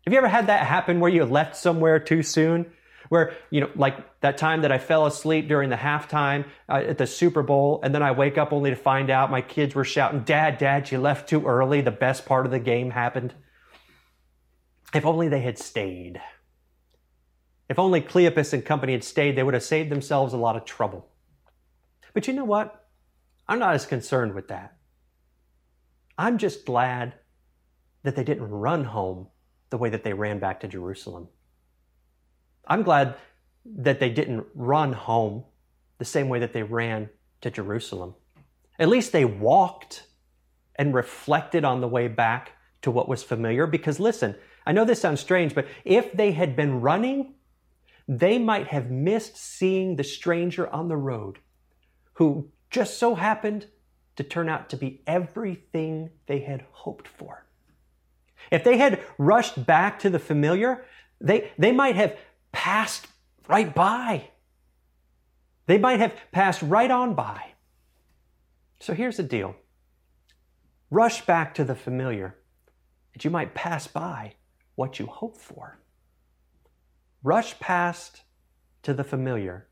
Have 0.05 0.11
you 0.11 0.17
ever 0.17 0.27
had 0.27 0.47
that 0.47 0.65
happen 0.65 0.99
where 0.99 1.11
you 1.11 1.23
left 1.23 1.55
somewhere 1.55 1.99
too 1.99 2.23
soon? 2.23 2.71
Where, 3.09 3.33
you 3.49 3.61
know, 3.61 3.69
like 3.75 4.19
that 4.21 4.37
time 4.37 4.63
that 4.63 4.71
I 4.71 4.77
fell 4.77 5.05
asleep 5.05 5.47
during 5.47 5.69
the 5.69 5.75
halftime 5.75 6.45
uh, 6.67 6.83
at 6.87 6.97
the 6.97 7.07
Super 7.07 7.43
Bowl, 7.43 7.79
and 7.83 7.93
then 7.93 8.01
I 8.01 8.11
wake 8.11 8.37
up 8.37 8.51
only 8.51 8.71
to 8.71 8.75
find 8.75 9.09
out 9.09 9.29
my 9.29 9.41
kids 9.41 9.75
were 9.75 9.83
shouting, 9.83 10.21
Dad, 10.21 10.57
Dad, 10.57 10.91
you 10.91 10.99
left 10.99 11.29
too 11.29 11.45
early. 11.45 11.81
The 11.81 11.91
best 11.91 12.25
part 12.25 12.45
of 12.45 12.51
the 12.51 12.59
game 12.59 12.91
happened. 12.91 13.33
If 14.93 15.05
only 15.05 15.27
they 15.29 15.41
had 15.41 15.59
stayed. 15.59 16.21
If 17.73 17.79
only 17.79 18.01
Cleopas 18.01 18.53
and 18.53 18.63
company 18.63 18.93
had 18.93 19.03
stayed, 19.03 19.35
they 19.35 19.41
would 19.41 19.55
have 19.55 19.63
saved 19.63 19.89
themselves 19.89 20.31
a 20.31 20.37
lot 20.37 20.55
of 20.55 20.63
trouble. 20.63 21.07
But 22.13 22.27
you 22.27 22.33
know 22.33 22.45
what? 22.45 22.85
I'm 23.47 23.57
not 23.57 23.73
as 23.73 23.87
concerned 23.87 24.35
with 24.35 24.49
that. 24.49 24.77
I'm 26.15 26.37
just 26.37 26.67
glad 26.67 27.15
that 28.03 28.15
they 28.15 28.23
didn't 28.23 28.47
run 28.47 28.83
home 28.83 29.25
the 29.71 29.79
way 29.79 29.89
that 29.89 30.03
they 30.03 30.13
ran 30.13 30.37
back 30.37 30.59
to 30.59 30.67
Jerusalem. 30.67 31.29
I'm 32.67 32.83
glad 32.83 33.15
that 33.65 33.99
they 33.99 34.11
didn't 34.11 34.45
run 34.53 34.93
home 34.93 35.43
the 35.97 36.05
same 36.05 36.29
way 36.29 36.37
that 36.37 36.53
they 36.53 36.61
ran 36.61 37.09
to 37.41 37.49
Jerusalem. 37.49 38.13
At 38.77 38.87
least 38.87 39.11
they 39.11 39.25
walked 39.25 40.03
and 40.75 40.93
reflected 40.93 41.65
on 41.65 41.81
the 41.81 41.87
way 41.87 42.07
back 42.07 42.51
to 42.83 42.91
what 42.91 43.09
was 43.09 43.23
familiar. 43.23 43.65
Because 43.65 43.99
listen, 43.99 44.35
I 44.63 44.73
know 44.73 44.85
this 44.85 45.01
sounds 45.01 45.21
strange, 45.21 45.55
but 45.55 45.65
if 45.83 46.13
they 46.13 46.33
had 46.33 46.55
been 46.55 46.79
running, 46.79 47.33
they 48.07 48.37
might 48.37 48.67
have 48.67 48.91
missed 48.91 49.37
seeing 49.37 49.95
the 49.95 50.03
stranger 50.03 50.67
on 50.69 50.87
the 50.87 50.97
road 50.97 51.39
who 52.13 52.49
just 52.69 52.97
so 52.97 53.15
happened 53.15 53.67
to 54.15 54.23
turn 54.23 54.49
out 54.49 54.69
to 54.69 54.77
be 54.77 55.01
everything 55.07 56.09
they 56.27 56.39
had 56.39 56.65
hoped 56.71 57.07
for. 57.07 57.45
If 58.51 58.63
they 58.63 58.77
had 58.77 59.01
rushed 59.17 59.65
back 59.65 59.99
to 59.99 60.09
the 60.09 60.19
familiar, 60.19 60.85
they, 61.21 61.51
they 61.57 61.71
might 61.71 61.95
have 61.95 62.17
passed 62.51 63.07
right 63.47 63.73
by. 63.73 64.29
They 65.65 65.77
might 65.77 65.99
have 65.99 66.13
passed 66.31 66.61
right 66.61 66.91
on 66.91 67.13
by. 67.13 67.53
So 68.79 68.93
here's 68.93 69.17
the 69.17 69.23
deal 69.23 69.55
rush 70.91 71.25
back 71.25 71.55
to 71.55 71.63
the 71.63 71.73
familiar, 71.73 72.35
and 73.13 73.23
you 73.23 73.31
might 73.31 73.55
pass 73.55 73.87
by 73.87 74.33
what 74.75 74.99
you 74.99 75.05
hope 75.07 75.37
for 75.37 75.79
rush 77.23 77.57
past 77.59 78.21
to 78.83 78.93
the 78.93 79.03
familiar, 79.03 79.67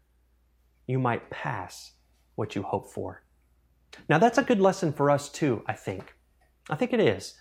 you 0.88 0.98
might 0.98 1.30
pass 1.30 1.92
what 2.36 2.56
you 2.56 2.64
hope 2.64 2.88
for. 2.88 3.24
Now, 4.10 4.18
that's 4.18 4.38
a 4.38 4.44
good 4.44 4.60
lesson 4.60 4.94
for 4.94 5.12
us 5.12 5.30
too, 5.30 5.64
I 5.68 5.74
think. 5.74 6.16
I 6.70 6.76
think 6.76 6.94
it 6.94 7.00
is. 7.00 7.36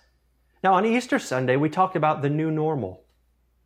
Now, 0.62 0.75
on 0.75 0.85
Easter 0.85 1.19
Sunday, 1.19 1.57
we 1.57 1.71
talked 1.71 1.97
about 1.97 2.23
the 2.23 2.29
new 2.29 2.50
normal. 2.50 3.05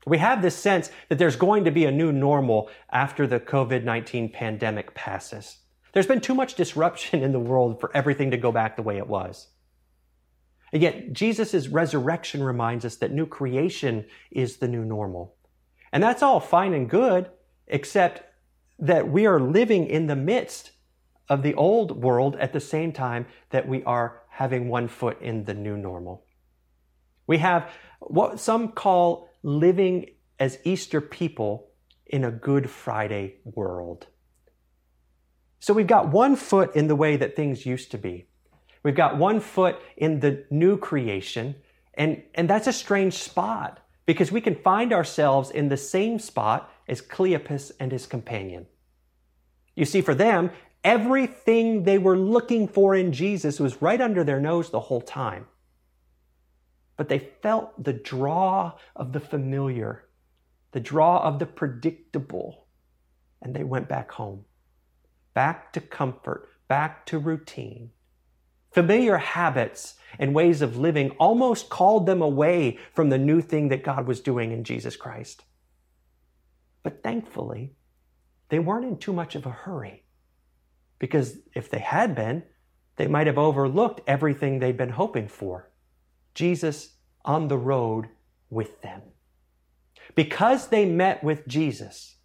We 0.07 0.19
have 0.19 0.43
this 0.43 0.55
sense 0.55 0.91
that 1.09 1.19
there's 1.19 1.37
going 1.37 1.65
to 1.65 1.71
be 1.71 1.87
a 1.87 1.91
new 1.91 2.13
normal 2.13 2.69
after 2.93 3.27
the 3.27 3.41
COVID 3.41 3.85
19 3.85 4.31
pandemic 4.31 4.95
passes. 4.95 5.59
There's 5.93 6.07
been 6.07 6.21
too 6.21 6.35
much 6.35 6.55
disruption 6.55 7.23
in 7.23 7.33
the 7.33 7.41
world 7.41 7.81
for 7.81 7.91
everything 7.97 8.31
to 8.33 8.37
go 8.37 8.53
back 8.53 8.77
the 8.77 8.83
way 8.83 8.99
it 8.99 9.07
was. 9.07 9.49
And 10.73 10.83
yet, 10.83 11.13
Jesus' 11.13 11.69
resurrection 11.69 12.43
reminds 12.43 12.85
us 12.85 12.97
that 12.97 13.13
new 13.13 13.27
creation 13.27 14.05
is 14.31 14.57
the 14.57 14.69
new 14.69 14.85
normal. 14.85 15.37
And 15.95 16.03
that's 16.03 16.25
all 16.25 16.41
fine 16.41 16.75
and 16.75 16.91
good, 16.91 17.31
except 17.69 18.25
that 18.81 19.09
we 19.09 19.27
are 19.27 19.39
living 19.39 19.87
in 19.87 20.09
the 20.09 20.17
midst 20.17 20.73
of 21.29 21.45
the 21.45 21.55
old 21.55 22.03
world 22.03 22.35
at 22.35 22.53
the 22.53 22.59
same 22.59 22.91
time 22.93 23.27
that 23.51 23.69
we 23.69 23.85
are 23.85 24.23
having 24.29 24.69
one 24.69 24.89
foot 24.89 25.23
in 25.23 25.45
the 25.45 25.55
new 25.55 25.77
normal. 25.77 26.27
We 27.29 27.39
have 27.39 27.71
what 28.01 28.41
some 28.41 28.73
call 28.73 29.29
living 29.45 30.11
as 30.41 30.59
Easter 30.65 31.01
people 31.01 31.71
in 32.05 32.25
a 32.25 32.33
Good 32.33 32.69
Friday 32.69 33.37
world. 33.45 34.09
So 35.61 35.73
we've 35.73 35.87
got 35.87 36.11
one 36.11 36.35
foot 36.35 36.75
in 36.75 36.89
the 36.89 36.97
way 36.97 37.17
that 37.17 37.37
things 37.37 37.65
used 37.65 37.93
to 37.93 37.99
be. 37.99 38.27
We've 38.83 38.97
got 38.97 39.17
one 39.17 39.39
foot 39.39 39.81
in 39.97 40.19
the 40.19 40.45
new 40.51 40.77
creation, 40.77 41.55
and, 41.95 42.25
and 42.35 42.51
that's 42.51 42.67
a 42.67 42.73
strange 42.73 43.15
spot 43.15 43.79
because 44.07 44.31
we 44.31 44.41
can 44.41 44.55
find 44.55 44.93
ourselves 44.93 45.51
in 45.51 45.69
the 45.69 45.77
same 45.77 46.19
spot 46.19 46.71
as 46.89 47.01
Cleopas 47.01 47.73
and 47.81 47.93
his 47.93 48.07
companion. 48.07 48.67
You 49.75 49.85
see, 49.85 50.03
for 50.03 50.15
them, 50.15 50.51
everything 50.83 51.85
they 51.85 51.99
were 51.99 52.19
looking 52.19 52.69
for 52.69 52.95
in 52.95 53.13
Jesus 53.13 53.59
was 53.59 53.81
right 53.81 54.01
under 54.01 54.23
their 54.23 54.41
nose 54.41 54.71
the 54.71 54.81
whole 54.81 55.01
time. 55.01 55.47
But 56.97 57.09
they 57.09 57.19
felt 57.19 57.83
the 57.83 57.93
draw 57.93 58.73
of 58.95 59.13
the 59.13 59.21
familiar, 59.21 60.05
the 60.73 60.81
draw 60.81 61.23
of 61.23 61.39
the 61.39 61.47
predictable, 61.47 62.67
and 63.43 63.55
they 63.55 63.65
went 63.65 63.89
back 63.89 64.13
home, 64.13 64.45
back 65.33 65.73
to 65.73 65.81
comfort, 65.81 66.49
back 66.69 67.05
to 67.07 67.19
routine. 67.19 67.91
Familiar 68.75 69.19
habits 69.19 69.95
and 70.19 70.35
ways 70.35 70.61
of 70.61 70.77
living 70.77 71.11
almost 71.13 71.71
called 71.71 72.07
them 72.07 72.21
away 72.21 72.77
from 72.93 73.09
the 73.09 73.19
new 73.19 73.41
thing 73.41 73.69
that 73.69 73.85
God 73.85 74.09
was 74.09 74.21
doing 74.21 74.51
in 74.51 74.65
Jesus 74.65 74.97
Christ. 74.97 75.45
But 76.83 77.01
thankfully, 77.05 77.77
they 78.49 78.59
weren't 78.59 78.85
in 78.85 78.99
too 78.99 79.13
much 79.13 79.37
of 79.37 79.47
a 79.47 79.51
hurry. 79.51 80.03
Because 80.99 81.39
if 81.55 81.71
they 81.71 81.79
had 81.79 82.17
been, 82.17 82.43
they 82.97 83.07
might 83.07 83.29
have 83.29 83.39
overlooked 83.39 84.01
everything 84.09 84.59
they'd 84.59 84.77
been 84.77 84.91
hoping 84.91 85.29
for 85.29 85.71
Jesus 86.35 86.97
on 87.25 87.47
the 87.47 87.57
road 87.57 88.09
with 88.51 88.83
them. 88.83 89.03
Because 90.17 90.69
they 90.69 90.85
met 90.85 91.23
with 91.23 91.47
Jesus, 91.47 92.17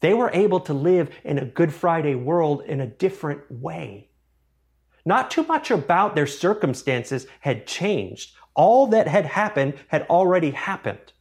they 0.00 0.14
were 0.14 0.30
able 0.32 0.60
to 0.60 0.72
live 0.72 1.10
in 1.22 1.38
a 1.38 1.44
Good 1.44 1.74
Friday 1.74 2.14
world 2.14 2.62
in 2.62 2.80
a 2.80 2.86
different 2.86 3.42
way. 3.50 4.07
Not 5.08 5.30
too 5.30 5.44
much 5.44 5.70
about 5.70 6.14
their 6.14 6.26
circumstances 6.26 7.26
had 7.40 7.66
changed. 7.66 8.34
All 8.52 8.88
that 8.88 9.08
had 9.08 9.24
happened 9.24 9.72
had 9.88 10.02
already 10.02 10.50
happened. 10.50 11.14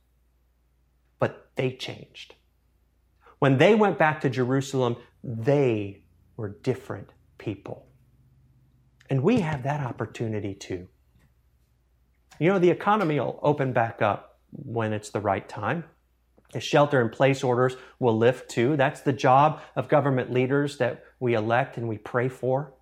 But 1.20 1.52
they 1.56 1.72
changed. 1.72 2.36
When 3.40 3.60
they 3.60 3.76
went 3.76 3.98
back 3.98 4.20
to 4.22 4.30
Jerusalem, 4.30 4.98
they 5.24 6.02
were 6.36 6.50
different 6.50 7.12
people. 7.38 7.88
And 9.10 9.24
we 9.24 9.40
have 9.40 9.64
that 9.64 9.80
opportunity 9.80 10.54
too. 10.54 10.90
You 12.42 12.52
know, 12.52 12.60
the 12.60 12.72
economy 12.72 13.22
will 13.22 13.40
open 13.42 13.72
back 13.72 14.02
up 14.02 14.42
when 14.52 14.92
it's 14.92 15.12
the 15.12 15.22
right 15.22 15.48
time. 15.48 15.86
The 16.52 16.60
shelter 16.60 17.02
in 17.02 17.08
place 17.08 17.42
orders 17.42 17.78
will 18.00 18.18
lift 18.18 18.50
too. 18.50 18.76
That's 18.76 19.00
the 19.00 19.14
job 19.14 19.62
of 19.78 19.88
government 19.88 20.34
leaders 20.34 20.78
that 20.80 21.06
we 21.22 21.36
elect 21.36 21.78
and 21.78 21.88
we 21.88 21.98
pray 21.98 22.28
for. 22.28 22.74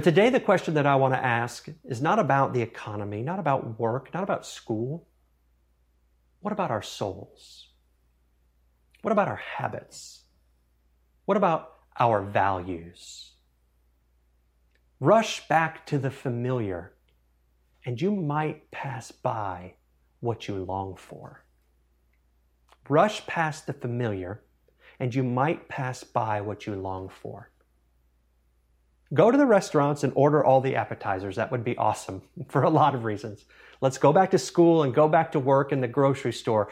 But 0.00 0.04
today, 0.04 0.30
the 0.30 0.40
question 0.40 0.72
that 0.74 0.86
I 0.86 0.96
want 0.96 1.12
to 1.12 1.22
ask 1.22 1.68
is 1.84 2.00
not 2.00 2.18
about 2.18 2.54
the 2.54 2.62
economy, 2.62 3.20
not 3.20 3.38
about 3.38 3.78
work, 3.78 4.14
not 4.14 4.22
about 4.22 4.46
school. 4.46 5.06
What 6.40 6.52
about 6.52 6.70
our 6.70 6.80
souls? 6.80 7.68
What 9.02 9.12
about 9.12 9.28
our 9.28 9.36
habits? 9.36 10.22
What 11.26 11.36
about 11.36 11.74
our 11.98 12.22
values? 12.22 13.32
Rush 15.00 15.46
back 15.48 15.84
to 15.88 15.98
the 15.98 16.10
familiar, 16.10 16.94
and 17.84 18.00
you 18.00 18.10
might 18.10 18.70
pass 18.70 19.12
by 19.12 19.74
what 20.20 20.48
you 20.48 20.64
long 20.64 20.96
for. 20.96 21.44
Rush 22.88 23.26
past 23.26 23.66
the 23.66 23.74
familiar, 23.74 24.44
and 24.98 25.14
you 25.14 25.22
might 25.22 25.68
pass 25.68 26.02
by 26.02 26.40
what 26.40 26.66
you 26.66 26.74
long 26.74 27.10
for. 27.10 27.50
Go 29.12 29.30
to 29.30 29.36
the 29.36 29.46
restaurants 29.46 30.04
and 30.04 30.12
order 30.14 30.44
all 30.44 30.60
the 30.60 30.76
appetizers. 30.76 31.36
That 31.36 31.50
would 31.50 31.64
be 31.64 31.76
awesome 31.76 32.22
for 32.48 32.62
a 32.62 32.70
lot 32.70 32.94
of 32.94 33.04
reasons. 33.04 33.44
Let's 33.80 33.98
go 33.98 34.12
back 34.12 34.30
to 34.32 34.38
school 34.38 34.82
and 34.82 34.94
go 34.94 35.08
back 35.08 35.32
to 35.32 35.40
work 35.40 35.72
in 35.72 35.80
the 35.80 35.88
grocery 35.88 36.32
store. 36.32 36.68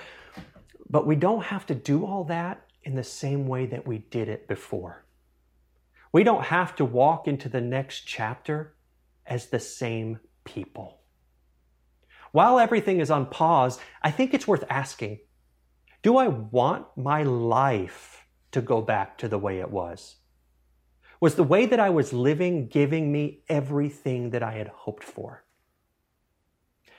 But 0.89 1.07
we 1.07 1.17
don't 1.17 1.45
have 1.45 1.67
to 1.67 1.75
do 1.75 2.07
all 2.07 2.25
that 2.25 2.67
in 2.83 2.95
the 2.95 3.05
same 3.05 3.47
way 3.47 3.67
that 3.67 3.87
we 3.87 3.99
did 3.99 4.29
it 4.29 4.47
before. 4.47 5.05
We 6.13 6.23
don't 6.23 6.45
have 6.45 6.75
to 6.77 6.85
walk 6.85 7.29
into 7.29 7.49
the 7.49 7.61
next 7.61 8.03
chapter 8.07 8.75
as 9.27 9.47
the 9.47 9.61
same 9.61 10.21
people. 10.45 11.01
While 12.33 12.59
everything 12.59 13.01
is 13.01 13.11
on 13.11 13.27
pause, 13.27 13.79
I 14.03 14.11
think 14.11 14.33
it's 14.33 14.49
worth 14.49 14.65
asking 14.71 15.21
do 16.01 16.17
I 16.17 16.29
want 16.29 16.87
my 16.97 17.25
life 17.25 18.25
to 18.53 18.63
go 18.63 18.81
back 18.81 19.19
to 19.19 19.29
the 19.29 19.39
way 19.39 19.59
it 19.59 19.71
was? 19.71 20.18
Was 21.21 21.35
the 21.35 21.45
way 21.45 21.67
that 21.67 21.81
I 21.81 21.91
was 21.91 22.13
living 22.13 22.69
giving 22.69 23.11
me 23.11 23.41
everything 23.49 24.31
that 24.31 24.43
I 24.43 24.53
had 24.53 24.69
hoped 24.69 25.03
for? 25.03 25.45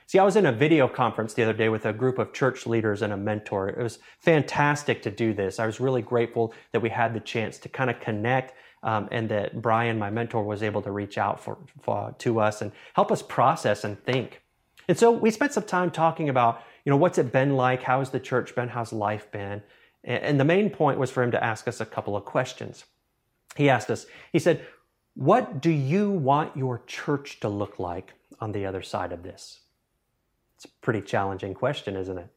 See, 0.07 0.17
I 0.17 0.23
was 0.23 0.35
in 0.35 0.47
a 0.47 0.51
video 0.51 0.87
conference 0.87 1.35
the 1.35 1.43
other 1.43 1.53
day 1.53 1.69
with 1.69 1.85
a 1.85 1.93
group 1.93 2.17
of 2.17 2.33
church 2.33 2.65
leaders 2.65 3.03
and 3.03 3.13
a 3.13 3.17
mentor. 3.17 3.69
It 3.69 3.77
was 3.77 3.99
fantastic 4.17 5.03
to 5.03 5.11
do 5.11 5.33
this. 5.33 5.59
I 5.59 5.67
was 5.67 5.79
really 5.79 6.01
grateful 6.01 6.53
that 6.71 6.81
we 6.81 6.89
had 6.89 7.13
the 7.13 7.19
chance 7.19 7.59
to 7.59 7.69
kind 7.69 7.89
of 7.89 7.99
connect 7.99 8.55
um, 8.81 9.07
and 9.11 9.29
that 9.29 9.61
Brian, 9.61 9.99
my 9.99 10.09
mentor, 10.09 10.43
was 10.43 10.63
able 10.63 10.81
to 10.81 10.91
reach 10.91 11.17
out 11.17 11.39
for, 11.39 11.59
for, 11.81 12.15
to 12.17 12.39
us 12.39 12.61
and 12.61 12.71
help 12.93 13.11
us 13.11 13.21
process 13.21 13.83
and 13.83 14.03
think. 14.03 14.41
And 14.87 14.97
so 14.97 15.11
we 15.11 15.29
spent 15.29 15.53
some 15.53 15.63
time 15.63 15.91
talking 15.91 16.27
about, 16.27 16.63
you 16.85 16.89
know, 16.89 16.97
what's 16.97 17.19
it 17.19 17.31
been 17.31 17.55
like? 17.55 17.83
How 17.83 17.99
has 17.99 18.09
the 18.09 18.19
church 18.19 18.55
been? 18.55 18.69
How's 18.69 18.91
life 18.91 19.31
been? 19.31 19.61
And 20.03 20.39
the 20.39 20.45
main 20.45 20.71
point 20.71 20.97
was 20.97 21.11
for 21.11 21.21
him 21.21 21.31
to 21.31 21.43
ask 21.43 21.67
us 21.67 21.79
a 21.81 21.85
couple 21.85 22.17
of 22.17 22.25
questions. 22.25 22.85
He 23.55 23.69
asked 23.69 23.89
us, 23.89 24.05
he 24.31 24.39
said, 24.39 24.65
What 25.15 25.61
do 25.61 25.69
you 25.69 26.09
want 26.11 26.55
your 26.55 26.83
church 26.85 27.39
to 27.41 27.49
look 27.49 27.79
like 27.79 28.13
on 28.39 28.51
the 28.51 28.65
other 28.65 28.81
side 28.81 29.11
of 29.11 29.23
this? 29.23 29.61
It's 30.55 30.65
a 30.65 30.69
pretty 30.81 31.01
challenging 31.01 31.53
question, 31.53 31.95
isn't 31.95 32.17
it? 32.17 32.29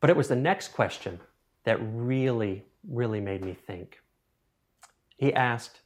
But 0.00 0.10
it 0.10 0.16
was 0.16 0.28
the 0.28 0.36
next 0.36 0.68
question 0.68 1.20
that 1.64 1.78
really, 1.80 2.64
really 2.88 3.20
made 3.20 3.44
me 3.44 3.54
think. 3.54 4.00
He 5.16 5.32
asked, 5.32 5.80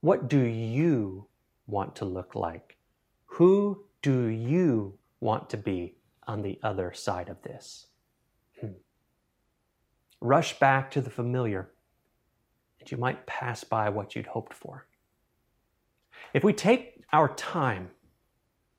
What 0.00 0.28
do 0.28 0.40
you 0.40 1.26
want 1.66 1.96
to 1.96 2.04
look 2.04 2.34
like? 2.34 2.76
Who 3.26 3.84
do 4.02 4.26
you 4.26 4.98
want 5.20 5.48
to 5.50 5.56
be 5.56 5.94
on 6.26 6.42
the 6.42 6.58
other 6.62 6.92
side 6.92 7.28
of 7.28 7.42
this? 7.42 7.86
Hmm. 8.60 8.72
Rush 10.20 10.58
back 10.58 10.90
to 10.90 11.00
the 11.00 11.10
familiar, 11.10 11.70
you 12.90 12.98
might 12.98 13.26
pass 13.26 13.64
by 13.64 13.88
what 13.88 14.14
you'd 14.14 14.26
hoped 14.26 14.54
for. 14.54 14.86
If 16.32 16.44
we 16.44 16.52
take 16.52 17.04
our 17.12 17.28
time 17.34 17.90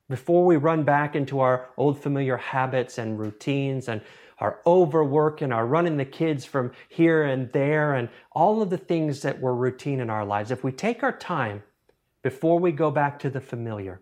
before 0.08 0.44
we 0.44 0.56
run 0.56 0.84
back 0.84 1.14
into 1.14 1.40
our 1.40 1.68
old 1.76 1.98
familiar 1.98 2.36
habits 2.36 2.98
and 2.98 3.18
routines 3.18 3.88
and 3.88 4.02
our 4.38 4.60
overwork 4.66 5.40
and 5.40 5.52
our 5.52 5.66
running 5.66 5.96
the 5.96 6.04
kids 6.04 6.44
from 6.44 6.72
here 6.88 7.22
and 7.22 7.52
there 7.52 7.94
and 7.94 8.08
all 8.32 8.60
of 8.60 8.70
the 8.70 8.78
things 8.78 9.22
that 9.22 9.40
were 9.40 9.54
routine 9.54 10.00
in 10.00 10.10
our 10.10 10.24
lives, 10.24 10.50
if 10.50 10.64
we 10.64 10.72
take 10.72 11.02
our 11.02 11.16
time 11.16 11.62
before 12.22 12.58
we 12.58 12.72
go 12.72 12.90
back 12.90 13.18
to 13.18 13.30
the 13.30 13.40
familiar, 13.40 14.00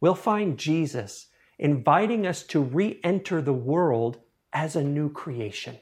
we'll 0.00 0.14
find 0.14 0.58
Jesus 0.58 1.26
inviting 1.58 2.26
us 2.26 2.42
to 2.42 2.60
re 2.60 3.00
enter 3.04 3.40
the 3.42 3.52
world 3.52 4.18
as 4.52 4.76
a 4.76 4.82
new 4.82 5.10
creation. 5.10 5.76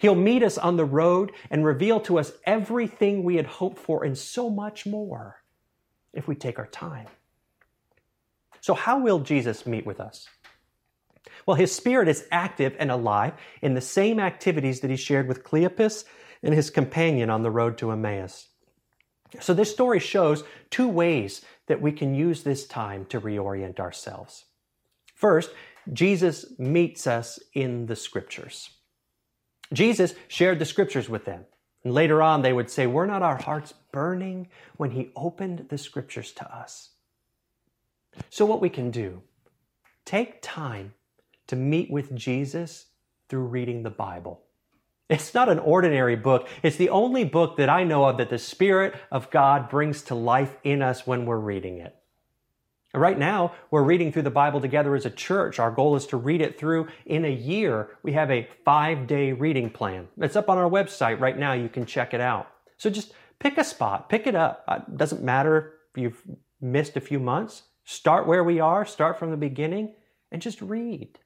He'll 0.00 0.14
meet 0.14 0.42
us 0.42 0.56
on 0.56 0.78
the 0.78 0.84
road 0.86 1.32
and 1.50 1.62
reveal 1.62 2.00
to 2.00 2.18
us 2.18 2.32
everything 2.44 3.22
we 3.22 3.36
had 3.36 3.44
hoped 3.44 3.78
for 3.78 4.02
and 4.02 4.16
so 4.16 4.48
much 4.48 4.86
more 4.86 5.42
if 6.14 6.26
we 6.26 6.34
take 6.34 6.58
our 6.58 6.66
time. 6.66 7.06
So, 8.62 8.72
how 8.72 9.00
will 9.00 9.18
Jesus 9.18 9.66
meet 9.66 9.84
with 9.84 10.00
us? 10.00 10.26
Well, 11.44 11.56
his 11.56 11.74
spirit 11.74 12.08
is 12.08 12.26
active 12.32 12.74
and 12.78 12.90
alive 12.90 13.34
in 13.60 13.74
the 13.74 13.82
same 13.82 14.18
activities 14.18 14.80
that 14.80 14.90
he 14.90 14.96
shared 14.96 15.28
with 15.28 15.44
Cleopas 15.44 16.04
and 16.42 16.54
his 16.54 16.70
companion 16.70 17.28
on 17.28 17.42
the 17.42 17.50
road 17.50 17.76
to 17.78 17.90
Emmaus. 17.90 18.48
So, 19.38 19.52
this 19.52 19.70
story 19.70 19.98
shows 19.98 20.44
two 20.70 20.88
ways 20.88 21.42
that 21.66 21.82
we 21.82 21.92
can 21.92 22.14
use 22.14 22.42
this 22.42 22.66
time 22.66 23.04
to 23.10 23.20
reorient 23.20 23.78
ourselves. 23.78 24.46
First, 25.14 25.50
Jesus 25.92 26.58
meets 26.58 27.06
us 27.06 27.38
in 27.52 27.84
the 27.84 27.96
scriptures. 27.96 28.70
Jesus 29.72 30.14
shared 30.28 30.58
the 30.58 30.64
scriptures 30.64 31.08
with 31.08 31.24
them. 31.24 31.44
And 31.84 31.94
later 31.94 32.20
on, 32.20 32.42
they 32.42 32.52
would 32.52 32.70
say, 32.70 32.86
Were 32.86 33.06
not 33.06 33.22
our 33.22 33.40
hearts 33.40 33.72
burning 33.92 34.48
when 34.76 34.90
he 34.90 35.10
opened 35.16 35.66
the 35.68 35.78
scriptures 35.78 36.32
to 36.32 36.54
us? 36.54 36.90
So, 38.28 38.44
what 38.44 38.60
we 38.60 38.68
can 38.68 38.90
do, 38.90 39.22
take 40.04 40.42
time 40.42 40.94
to 41.46 41.56
meet 41.56 41.90
with 41.90 42.14
Jesus 42.14 42.86
through 43.28 43.44
reading 43.44 43.82
the 43.82 43.90
Bible. 43.90 44.42
It's 45.08 45.34
not 45.34 45.48
an 45.48 45.58
ordinary 45.58 46.14
book. 46.14 46.48
It's 46.62 46.76
the 46.76 46.90
only 46.90 47.24
book 47.24 47.56
that 47.56 47.68
I 47.68 47.82
know 47.82 48.04
of 48.04 48.18
that 48.18 48.30
the 48.30 48.38
Spirit 48.38 48.94
of 49.10 49.30
God 49.30 49.68
brings 49.68 50.02
to 50.02 50.14
life 50.14 50.56
in 50.62 50.82
us 50.82 51.06
when 51.06 51.26
we're 51.26 51.38
reading 51.38 51.78
it. 51.78 51.96
Right 52.92 53.18
now, 53.18 53.52
we're 53.70 53.84
reading 53.84 54.10
through 54.10 54.22
the 54.22 54.30
Bible 54.30 54.60
together 54.60 54.96
as 54.96 55.06
a 55.06 55.10
church. 55.10 55.60
Our 55.60 55.70
goal 55.70 55.94
is 55.94 56.06
to 56.08 56.16
read 56.16 56.40
it 56.40 56.58
through 56.58 56.88
in 57.06 57.24
a 57.24 57.32
year. 57.32 57.90
We 58.02 58.12
have 58.14 58.32
a 58.32 58.48
five 58.64 59.06
day 59.06 59.32
reading 59.32 59.70
plan. 59.70 60.08
It's 60.18 60.34
up 60.34 60.50
on 60.50 60.58
our 60.58 60.68
website 60.68 61.20
right 61.20 61.38
now. 61.38 61.52
You 61.52 61.68
can 61.68 61.86
check 61.86 62.14
it 62.14 62.20
out. 62.20 62.50
So 62.78 62.90
just 62.90 63.12
pick 63.38 63.58
a 63.58 63.64
spot, 63.64 64.08
pick 64.08 64.26
it 64.26 64.34
up. 64.34 64.64
It 64.66 64.72
uh, 64.72 64.78
doesn't 64.96 65.22
matter 65.22 65.74
if 65.94 66.02
you've 66.02 66.22
missed 66.60 66.96
a 66.96 67.00
few 67.00 67.20
months. 67.20 67.62
Start 67.84 68.26
where 68.26 68.42
we 68.42 68.58
are, 68.58 68.84
start 68.84 69.18
from 69.18 69.30
the 69.30 69.36
beginning, 69.36 69.94
and 70.32 70.42
just 70.42 70.60
read. 70.60 71.18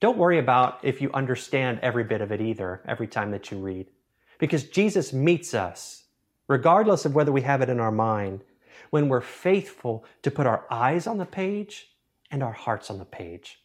Don't 0.00 0.18
worry 0.18 0.38
about 0.38 0.78
if 0.82 1.00
you 1.00 1.10
understand 1.12 1.80
every 1.82 2.04
bit 2.04 2.20
of 2.20 2.30
it 2.30 2.40
either, 2.40 2.82
every 2.86 3.06
time 3.08 3.30
that 3.32 3.50
you 3.50 3.58
read, 3.58 3.86
because 4.38 4.64
Jesus 4.64 5.12
meets 5.12 5.54
us, 5.54 6.04
regardless 6.48 7.04
of 7.04 7.14
whether 7.14 7.32
we 7.32 7.42
have 7.42 7.62
it 7.62 7.70
in 7.70 7.80
our 7.80 7.92
mind, 7.92 8.42
when 8.90 9.08
we're 9.08 9.20
faithful 9.20 10.04
to 10.22 10.30
put 10.30 10.46
our 10.46 10.64
eyes 10.70 11.06
on 11.06 11.18
the 11.18 11.26
page 11.26 11.90
and 12.30 12.42
our 12.42 12.52
hearts 12.52 12.90
on 12.90 12.98
the 12.98 13.04
page. 13.04 13.60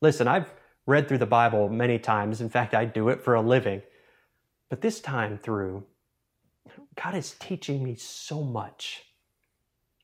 Listen, 0.00 0.28
I've 0.28 0.52
read 0.86 1.08
through 1.08 1.18
the 1.18 1.26
Bible 1.26 1.68
many 1.68 1.98
times. 1.98 2.40
In 2.40 2.50
fact, 2.50 2.74
I 2.74 2.84
do 2.84 3.08
it 3.08 3.22
for 3.22 3.34
a 3.34 3.40
living. 3.40 3.82
But 4.68 4.80
this 4.80 5.00
time 5.00 5.38
through, 5.38 5.84
God 7.02 7.14
is 7.14 7.36
teaching 7.38 7.82
me 7.82 7.94
so 7.94 8.42
much 8.42 9.04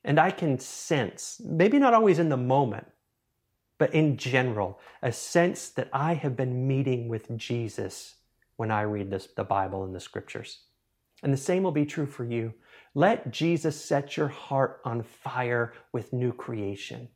and 0.04 0.18
I 0.18 0.30
can 0.30 0.58
sense, 0.58 1.40
maybe 1.44 1.78
not 1.78 1.94
always 1.94 2.18
in 2.18 2.28
the 2.28 2.36
moment, 2.36 2.86
but 3.78 3.94
in 3.94 4.16
general, 4.16 4.78
a 5.02 5.12
sense 5.12 5.68
that 5.70 5.88
I 5.92 6.14
have 6.14 6.36
been 6.36 6.66
meeting 6.66 7.08
with 7.08 7.36
Jesus 7.36 8.16
when 8.56 8.70
I 8.70 8.82
read 8.82 9.10
this, 9.10 9.28
the 9.36 9.44
Bible 9.44 9.84
and 9.84 9.94
the 9.94 10.00
scriptures. 10.00 10.60
And 11.22 11.32
the 11.32 11.38
same 11.38 11.62
will 11.62 11.72
be 11.72 11.84
true 11.84 12.06
for 12.06 12.24
you. 12.24 12.54
Let 12.94 13.30
Jesus 13.30 13.82
set 13.82 14.16
your 14.16 14.28
heart 14.28 14.80
on 14.84 15.02
fire 15.02 15.72
with 15.92 16.12
new 16.12 16.32
creation. 16.32 17.08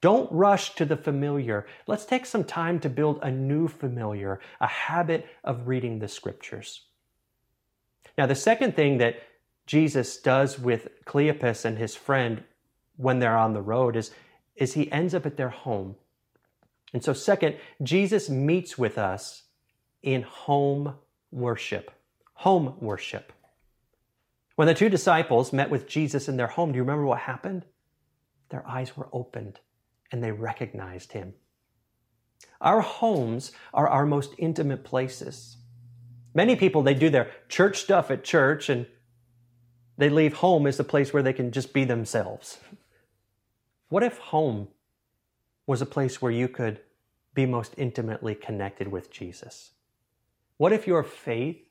Don't 0.00 0.30
rush 0.30 0.74
to 0.76 0.84
the 0.84 0.96
familiar. 0.96 1.66
Let's 1.86 2.04
take 2.04 2.26
some 2.26 2.44
time 2.44 2.78
to 2.80 2.88
build 2.88 3.18
a 3.22 3.30
new 3.30 3.68
familiar, 3.68 4.40
a 4.60 4.66
habit 4.66 5.26
of 5.42 5.66
reading 5.66 5.98
the 5.98 6.08
scriptures. 6.08 6.84
Now, 8.16 8.26
the 8.26 8.34
second 8.34 8.74
thing 8.74 8.98
that 8.98 9.16
Jesus 9.66 10.16
does 10.16 10.58
with 10.58 10.88
Cleopas 11.04 11.64
and 11.64 11.78
his 11.78 11.94
friend 11.94 12.42
when 12.96 13.18
they're 13.18 13.36
on 13.36 13.54
the 13.54 13.62
road 13.62 13.96
is, 13.96 14.10
is 14.56 14.74
he 14.74 14.90
ends 14.90 15.14
up 15.14 15.26
at 15.26 15.36
their 15.36 15.50
home. 15.50 15.96
And 16.92 17.04
so, 17.04 17.12
second, 17.12 17.56
Jesus 17.82 18.28
meets 18.28 18.78
with 18.78 18.98
us 18.98 19.44
in 20.02 20.22
home 20.22 20.94
worship. 21.30 21.90
Home 22.34 22.74
worship. 22.80 23.32
When 24.58 24.66
the 24.66 24.74
two 24.74 24.88
disciples 24.88 25.52
met 25.52 25.70
with 25.70 25.86
Jesus 25.86 26.28
in 26.28 26.36
their 26.36 26.48
home, 26.48 26.72
do 26.72 26.78
you 26.78 26.82
remember 26.82 27.06
what 27.06 27.20
happened? 27.20 27.64
Their 28.48 28.66
eyes 28.66 28.96
were 28.96 29.08
opened 29.12 29.60
and 30.10 30.20
they 30.20 30.32
recognized 30.32 31.12
him. 31.12 31.34
Our 32.60 32.80
homes 32.80 33.52
are 33.72 33.88
our 33.88 34.04
most 34.04 34.34
intimate 34.36 34.82
places. 34.82 35.58
Many 36.34 36.56
people, 36.56 36.82
they 36.82 36.94
do 36.94 37.08
their 37.08 37.30
church 37.48 37.78
stuff 37.78 38.10
at 38.10 38.24
church 38.24 38.68
and 38.68 38.86
they 39.96 40.08
leave 40.08 40.32
home 40.32 40.66
as 40.66 40.76
the 40.76 40.82
place 40.82 41.12
where 41.12 41.22
they 41.22 41.32
can 41.32 41.52
just 41.52 41.72
be 41.72 41.84
themselves. 41.84 42.58
What 43.90 44.02
if 44.02 44.18
home 44.18 44.66
was 45.68 45.80
a 45.80 45.86
place 45.86 46.20
where 46.20 46.32
you 46.32 46.48
could 46.48 46.80
be 47.32 47.46
most 47.46 47.74
intimately 47.76 48.34
connected 48.34 48.88
with 48.88 49.08
Jesus? 49.12 49.70
What 50.56 50.72
if 50.72 50.84
your 50.88 51.04
faith 51.04 51.67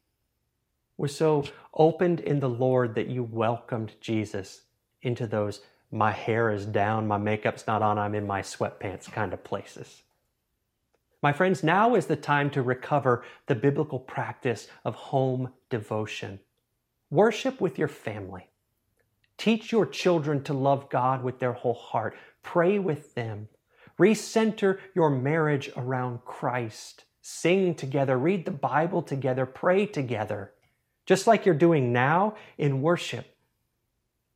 was 0.97 1.15
so 1.15 1.43
opened 1.73 2.19
in 2.19 2.39
the 2.39 2.49
Lord 2.49 2.95
that 2.95 3.07
you 3.07 3.23
welcomed 3.23 3.93
Jesus 4.01 4.61
into 5.01 5.27
those 5.27 5.61
my 5.91 6.11
hair 6.11 6.51
is 6.51 6.65
down, 6.65 7.07
my 7.07 7.17
makeup's 7.17 7.65
not 7.65 7.81
on, 7.81 7.97
I'm 7.97 8.15
in 8.15 8.27
my 8.27 8.41
sweatpants 8.41 9.09
kind 9.11 9.33
of 9.33 9.43
places? 9.43 10.03
My 11.23 11.31
friends, 11.31 11.63
now 11.63 11.95
is 11.95 12.07
the 12.07 12.15
time 12.15 12.49
to 12.51 12.61
recover 12.61 13.23
the 13.47 13.55
biblical 13.55 13.99
practice 13.99 14.67
of 14.83 14.95
home 14.95 15.53
devotion. 15.69 16.39
Worship 17.09 17.61
with 17.61 17.79
your 17.79 17.87
family. 17.87 18.49
Teach 19.37 19.71
your 19.71 19.85
children 19.85 20.43
to 20.43 20.53
love 20.53 20.89
God 20.89 21.23
with 21.23 21.39
their 21.39 21.53
whole 21.53 21.73
heart. 21.73 22.15
Pray 22.43 22.79
with 22.79 23.15
them. 23.15 23.47
Recenter 23.97 24.79
your 24.93 25.09
marriage 25.09 25.71
around 25.77 26.23
Christ. 26.25 27.05
Sing 27.21 27.75
together, 27.75 28.17
read 28.17 28.45
the 28.45 28.51
Bible 28.51 29.01
together, 29.01 29.45
pray 29.45 29.85
together, 29.85 30.51
just 31.07 31.25
like 31.25 31.45
you're 31.45 31.55
doing 31.55 31.91
now 31.91 32.35
in 32.57 32.81
worship, 32.83 33.35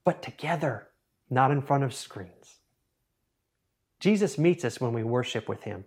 but 0.03 0.23
together, 0.23 0.87
not 1.29 1.51
in 1.51 1.61
front 1.61 1.83
of 1.83 1.93
screens. 1.93 2.55
Jesus 3.99 4.39
meets 4.39 4.65
us 4.65 4.81
when 4.81 4.93
we 4.93 5.03
worship 5.03 5.47
with 5.47 5.63
Him. 5.63 5.85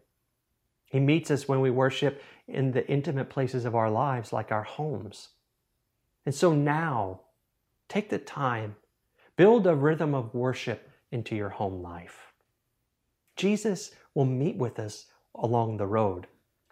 He 0.84 1.00
meets 1.00 1.30
us 1.30 1.48
when 1.48 1.60
we 1.60 1.70
worship 1.70 2.22
in 2.46 2.70
the 2.70 2.86
intimate 2.86 3.30
places 3.30 3.64
of 3.64 3.74
our 3.74 3.90
lives, 3.90 4.32
like 4.32 4.52
our 4.52 4.62
homes. 4.62 5.30
And 6.24 6.34
so 6.34 6.52
now, 6.52 7.22
take 7.88 8.10
the 8.10 8.18
time, 8.18 8.76
build 9.36 9.66
a 9.66 9.74
rhythm 9.74 10.14
of 10.14 10.34
worship 10.34 10.88
into 11.10 11.34
your 11.34 11.48
home 11.48 11.82
life. 11.82 12.32
Jesus 13.36 13.90
will 14.14 14.26
meet 14.26 14.56
with 14.56 14.78
us 14.78 15.06
along 15.34 15.78
the 15.78 15.86
road 15.86 16.26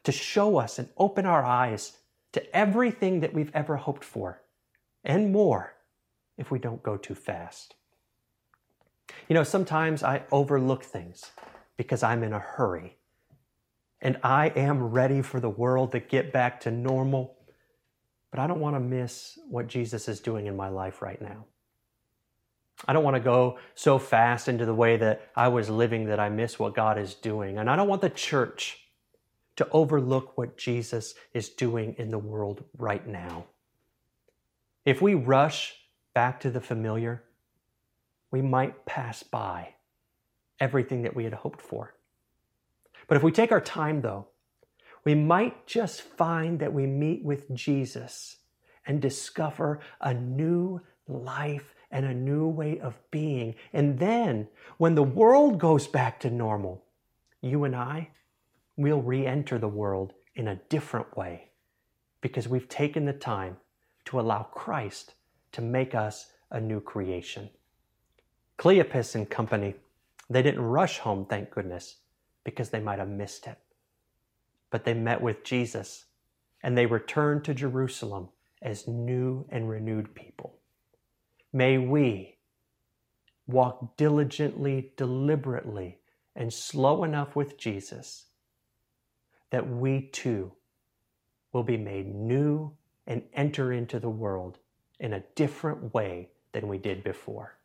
to 0.04 0.12
show 0.12 0.58
us 0.58 0.78
and 0.78 0.88
open 0.96 1.26
our 1.26 1.44
eyes 1.44 1.98
to 2.32 2.56
everything 2.56 3.20
that 3.20 3.34
we've 3.34 3.50
ever 3.54 3.76
hoped 3.76 4.04
for 4.04 4.42
and 5.04 5.32
more 5.32 5.74
if 6.38 6.50
we 6.50 6.58
don't 6.58 6.82
go 6.82 6.96
too 6.96 7.14
fast. 7.14 7.74
You 9.28 9.34
know, 9.34 9.44
sometimes 9.44 10.02
I 10.02 10.22
overlook 10.32 10.84
things 10.84 11.32
because 11.76 12.02
I'm 12.02 12.22
in 12.22 12.32
a 12.32 12.38
hurry 12.38 12.96
and 14.00 14.18
I 14.22 14.48
am 14.48 14.90
ready 14.90 15.22
for 15.22 15.40
the 15.40 15.50
world 15.50 15.92
to 15.92 16.00
get 16.00 16.32
back 16.32 16.60
to 16.60 16.70
normal 16.70 17.36
but 18.32 18.40
I 18.40 18.46
don't 18.46 18.60
want 18.60 18.74
to 18.74 18.80
miss 18.80 19.38
what 19.48 19.68
Jesus 19.68 20.08
is 20.08 20.18
doing 20.18 20.46
in 20.46 20.56
my 20.56 20.70
life 20.70 21.02
right 21.02 21.20
now. 21.20 21.44
I 22.88 22.94
don't 22.94 23.04
want 23.04 23.14
to 23.14 23.20
go 23.20 23.58
so 23.74 23.98
fast 23.98 24.48
into 24.48 24.64
the 24.64 24.74
way 24.74 24.96
that 24.96 25.30
I 25.36 25.48
was 25.48 25.68
living 25.68 26.06
that 26.06 26.18
I 26.18 26.30
miss 26.30 26.58
what 26.58 26.74
God 26.74 26.98
is 26.98 27.14
doing. 27.14 27.58
And 27.58 27.70
I 27.70 27.76
don't 27.76 27.88
want 27.88 28.00
the 28.00 28.10
church 28.10 28.78
to 29.56 29.68
overlook 29.70 30.36
what 30.36 30.56
Jesus 30.56 31.14
is 31.32 31.48
doing 31.48 31.94
in 31.98 32.10
the 32.10 32.18
world 32.18 32.64
right 32.78 33.06
now. 33.06 33.46
If 34.84 35.00
we 35.00 35.14
rush 35.14 35.74
back 36.14 36.40
to 36.40 36.50
the 36.50 36.60
familiar, 36.60 37.22
we 38.30 38.42
might 38.42 38.86
pass 38.86 39.22
by 39.22 39.74
everything 40.58 41.02
that 41.02 41.14
we 41.14 41.24
had 41.24 41.34
hoped 41.34 41.60
for. 41.60 41.94
But 43.06 43.16
if 43.16 43.22
we 43.22 43.32
take 43.32 43.52
our 43.52 43.60
time, 43.60 44.00
though, 44.00 44.28
we 45.04 45.14
might 45.14 45.66
just 45.66 46.00
find 46.00 46.60
that 46.60 46.72
we 46.72 46.86
meet 46.86 47.24
with 47.24 47.52
Jesus 47.52 48.36
and 48.86 49.00
discover 49.00 49.80
a 50.00 50.14
new 50.14 50.80
life 51.08 51.74
and 51.90 52.06
a 52.06 52.14
new 52.14 52.46
way 52.46 52.78
of 52.80 52.98
being. 53.10 53.54
And 53.72 53.98
then, 53.98 54.48
when 54.78 54.94
the 54.94 55.02
world 55.02 55.58
goes 55.58 55.86
back 55.86 56.20
to 56.20 56.30
normal, 56.30 56.84
you 57.40 57.64
and 57.64 57.76
I, 57.76 58.10
we'll 58.76 59.02
re 59.02 59.26
enter 59.26 59.58
the 59.58 59.68
world 59.68 60.12
in 60.34 60.48
a 60.48 60.60
different 60.68 61.16
way 61.16 61.50
because 62.20 62.48
we've 62.48 62.68
taken 62.68 63.04
the 63.04 63.12
time 63.12 63.56
to 64.06 64.20
allow 64.20 64.42
Christ 64.42 65.14
to 65.52 65.60
make 65.60 65.94
us 65.94 66.32
a 66.50 66.60
new 66.60 66.80
creation. 66.80 67.50
Cleopas 68.58 69.14
and 69.14 69.28
company, 69.28 69.74
they 70.30 70.42
didn't 70.42 70.62
rush 70.62 70.98
home, 70.98 71.26
thank 71.26 71.50
goodness, 71.50 71.96
because 72.44 72.70
they 72.70 72.80
might 72.80 72.98
have 72.98 73.08
missed 73.08 73.46
it 73.46 73.58
but 74.72 74.84
they 74.84 74.94
met 74.94 75.20
with 75.20 75.44
Jesus 75.44 76.06
and 76.62 76.76
they 76.76 76.86
returned 76.86 77.44
to 77.44 77.54
Jerusalem 77.54 78.30
as 78.62 78.88
new 78.88 79.46
and 79.50 79.68
renewed 79.68 80.14
people. 80.14 80.58
May 81.52 81.76
we 81.76 82.38
walk 83.46 83.96
diligently, 83.98 84.92
deliberately, 84.96 85.98
and 86.34 86.52
slow 86.52 87.04
enough 87.04 87.36
with 87.36 87.58
Jesus 87.58 88.26
that 89.52 89.68
we 89.68 90.08
too 90.12 90.50
will 91.52 91.62
be 91.62 91.76
made 91.76 92.12
new 92.12 92.72
and 93.06 93.22
enter 93.34 93.70
into 93.72 94.00
the 94.00 94.08
world 94.08 94.58
in 94.98 95.12
a 95.12 95.22
different 95.34 95.94
way 95.94 96.30
than 96.52 96.66
we 96.68 96.78
did 96.78 97.04
before. 97.04 97.58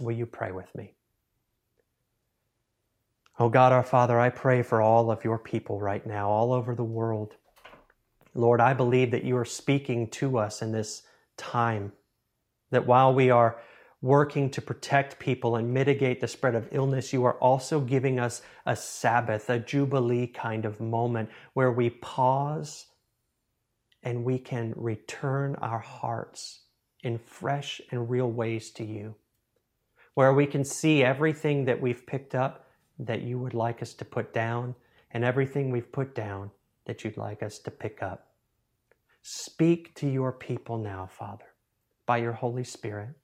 Will 0.00 0.16
you 0.16 0.24
pray 0.24 0.50
with 0.50 0.74
me? 0.74 0.94
Oh 3.38 3.50
God, 3.50 3.70
our 3.70 3.82
Father, 3.82 4.18
I 4.18 4.30
pray 4.30 4.62
for 4.62 4.80
all 4.80 5.10
of 5.10 5.24
your 5.24 5.38
people 5.38 5.78
right 5.78 6.04
now, 6.06 6.30
all 6.30 6.54
over 6.54 6.74
the 6.74 6.82
world. 6.82 7.34
Lord, 8.34 8.60
I 8.60 8.72
believe 8.72 9.10
that 9.10 9.24
you 9.24 9.36
are 9.36 9.44
speaking 9.44 10.08
to 10.12 10.38
us 10.38 10.62
in 10.62 10.72
this 10.72 11.02
time, 11.36 11.92
that 12.70 12.86
while 12.86 13.12
we 13.12 13.28
are 13.28 13.60
working 14.04 14.50
to 14.50 14.60
protect 14.60 15.18
people 15.18 15.56
and 15.56 15.72
mitigate 15.72 16.20
the 16.20 16.28
spread 16.28 16.54
of 16.54 16.68
illness, 16.72 17.10
you 17.10 17.24
are 17.24 17.38
also 17.38 17.80
giving 17.80 18.20
us 18.20 18.42
a 18.66 18.76
Sabbath, 18.76 19.48
a 19.48 19.58
Jubilee 19.58 20.26
kind 20.26 20.66
of 20.66 20.78
moment 20.78 21.30
where 21.54 21.72
we 21.72 21.88
pause 21.88 22.84
and 24.02 24.22
we 24.22 24.38
can 24.38 24.74
return 24.76 25.54
our 25.62 25.78
hearts 25.78 26.60
in 27.02 27.16
fresh 27.16 27.80
and 27.90 28.10
real 28.10 28.30
ways 28.30 28.70
to 28.72 28.84
you, 28.84 29.14
where 30.12 30.34
we 30.34 30.46
can 30.46 30.64
see 30.64 31.02
everything 31.02 31.64
that 31.64 31.80
we've 31.80 32.06
picked 32.06 32.34
up 32.34 32.68
that 32.98 33.22
you 33.22 33.38
would 33.38 33.54
like 33.54 33.80
us 33.80 33.94
to 33.94 34.04
put 34.04 34.34
down 34.34 34.74
and 35.12 35.24
everything 35.24 35.70
we've 35.70 35.92
put 35.92 36.14
down 36.14 36.50
that 36.84 37.04
you'd 37.04 37.16
like 37.16 37.42
us 37.42 37.58
to 37.58 37.70
pick 37.70 38.02
up. 38.02 38.34
Speak 39.22 39.94
to 39.94 40.06
your 40.06 40.30
people 40.30 40.76
now, 40.76 41.08
Father, 41.10 41.46
by 42.04 42.18
your 42.18 42.32
Holy 42.34 42.64
Spirit, 42.64 43.14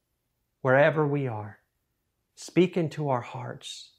wherever 0.63 1.07
we 1.07 1.27
are. 1.27 1.59
Speak 2.35 2.77
into 2.77 3.09
our 3.09 3.21
hearts. 3.21 3.91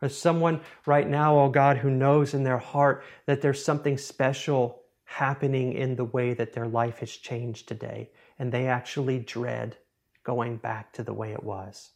There's 0.00 0.16
someone 0.16 0.60
right 0.84 1.08
now, 1.08 1.38
oh 1.38 1.48
God, 1.48 1.78
who 1.78 1.90
knows 1.90 2.34
in 2.34 2.44
their 2.44 2.58
heart 2.58 3.02
that 3.26 3.40
there's 3.40 3.64
something 3.64 3.96
special 3.96 4.82
happening 5.04 5.72
in 5.72 5.96
the 5.96 6.04
way 6.04 6.34
that 6.34 6.52
their 6.52 6.66
life 6.66 6.98
has 6.98 7.10
changed 7.10 7.68
today, 7.68 8.10
and 8.38 8.52
they 8.52 8.66
actually 8.66 9.18
dread 9.18 9.76
going 10.22 10.56
back 10.56 10.92
to 10.92 11.02
the 11.02 11.14
way 11.14 11.32
it 11.32 11.42
was. 11.42 11.92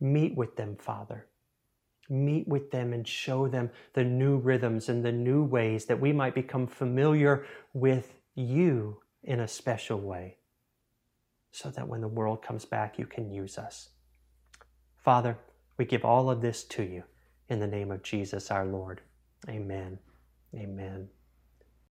Meet 0.00 0.36
with 0.36 0.56
them, 0.56 0.76
Father 0.76 1.26
meet 2.10 2.46
with 2.48 2.70
them 2.72 2.92
and 2.92 3.06
show 3.06 3.46
them 3.46 3.70
the 3.94 4.04
new 4.04 4.36
rhythms 4.36 4.88
and 4.88 5.04
the 5.04 5.12
new 5.12 5.44
ways 5.44 5.86
that 5.86 6.00
we 6.00 6.12
might 6.12 6.34
become 6.34 6.66
familiar 6.66 7.46
with 7.72 8.14
you 8.34 9.00
in 9.22 9.40
a 9.40 9.48
special 9.48 10.00
way 10.00 10.36
so 11.50 11.70
that 11.70 11.88
when 11.88 12.00
the 12.00 12.08
world 12.08 12.42
comes 12.42 12.64
back, 12.64 12.98
you 12.98 13.06
can 13.06 13.30
use 13.30 13.58
us. 13.58 13.90
Father, 14.96 15.38
we 15.76 15.84
give 15.84 16.04
all 16.04 16.30
of 16.30 16.42
this 16.42 16.64
to 16.64 16.82
you 16.82 17.04
in 17.48 17.60
the 17.60 17.66
name 17.66 17.90
of 17.90 18.02
Jesus 18.02 18.50
our 18.50 18.66
Lord. 18.66 19.00
Amen. 19.48 19.98
Amen. 20.54 21.08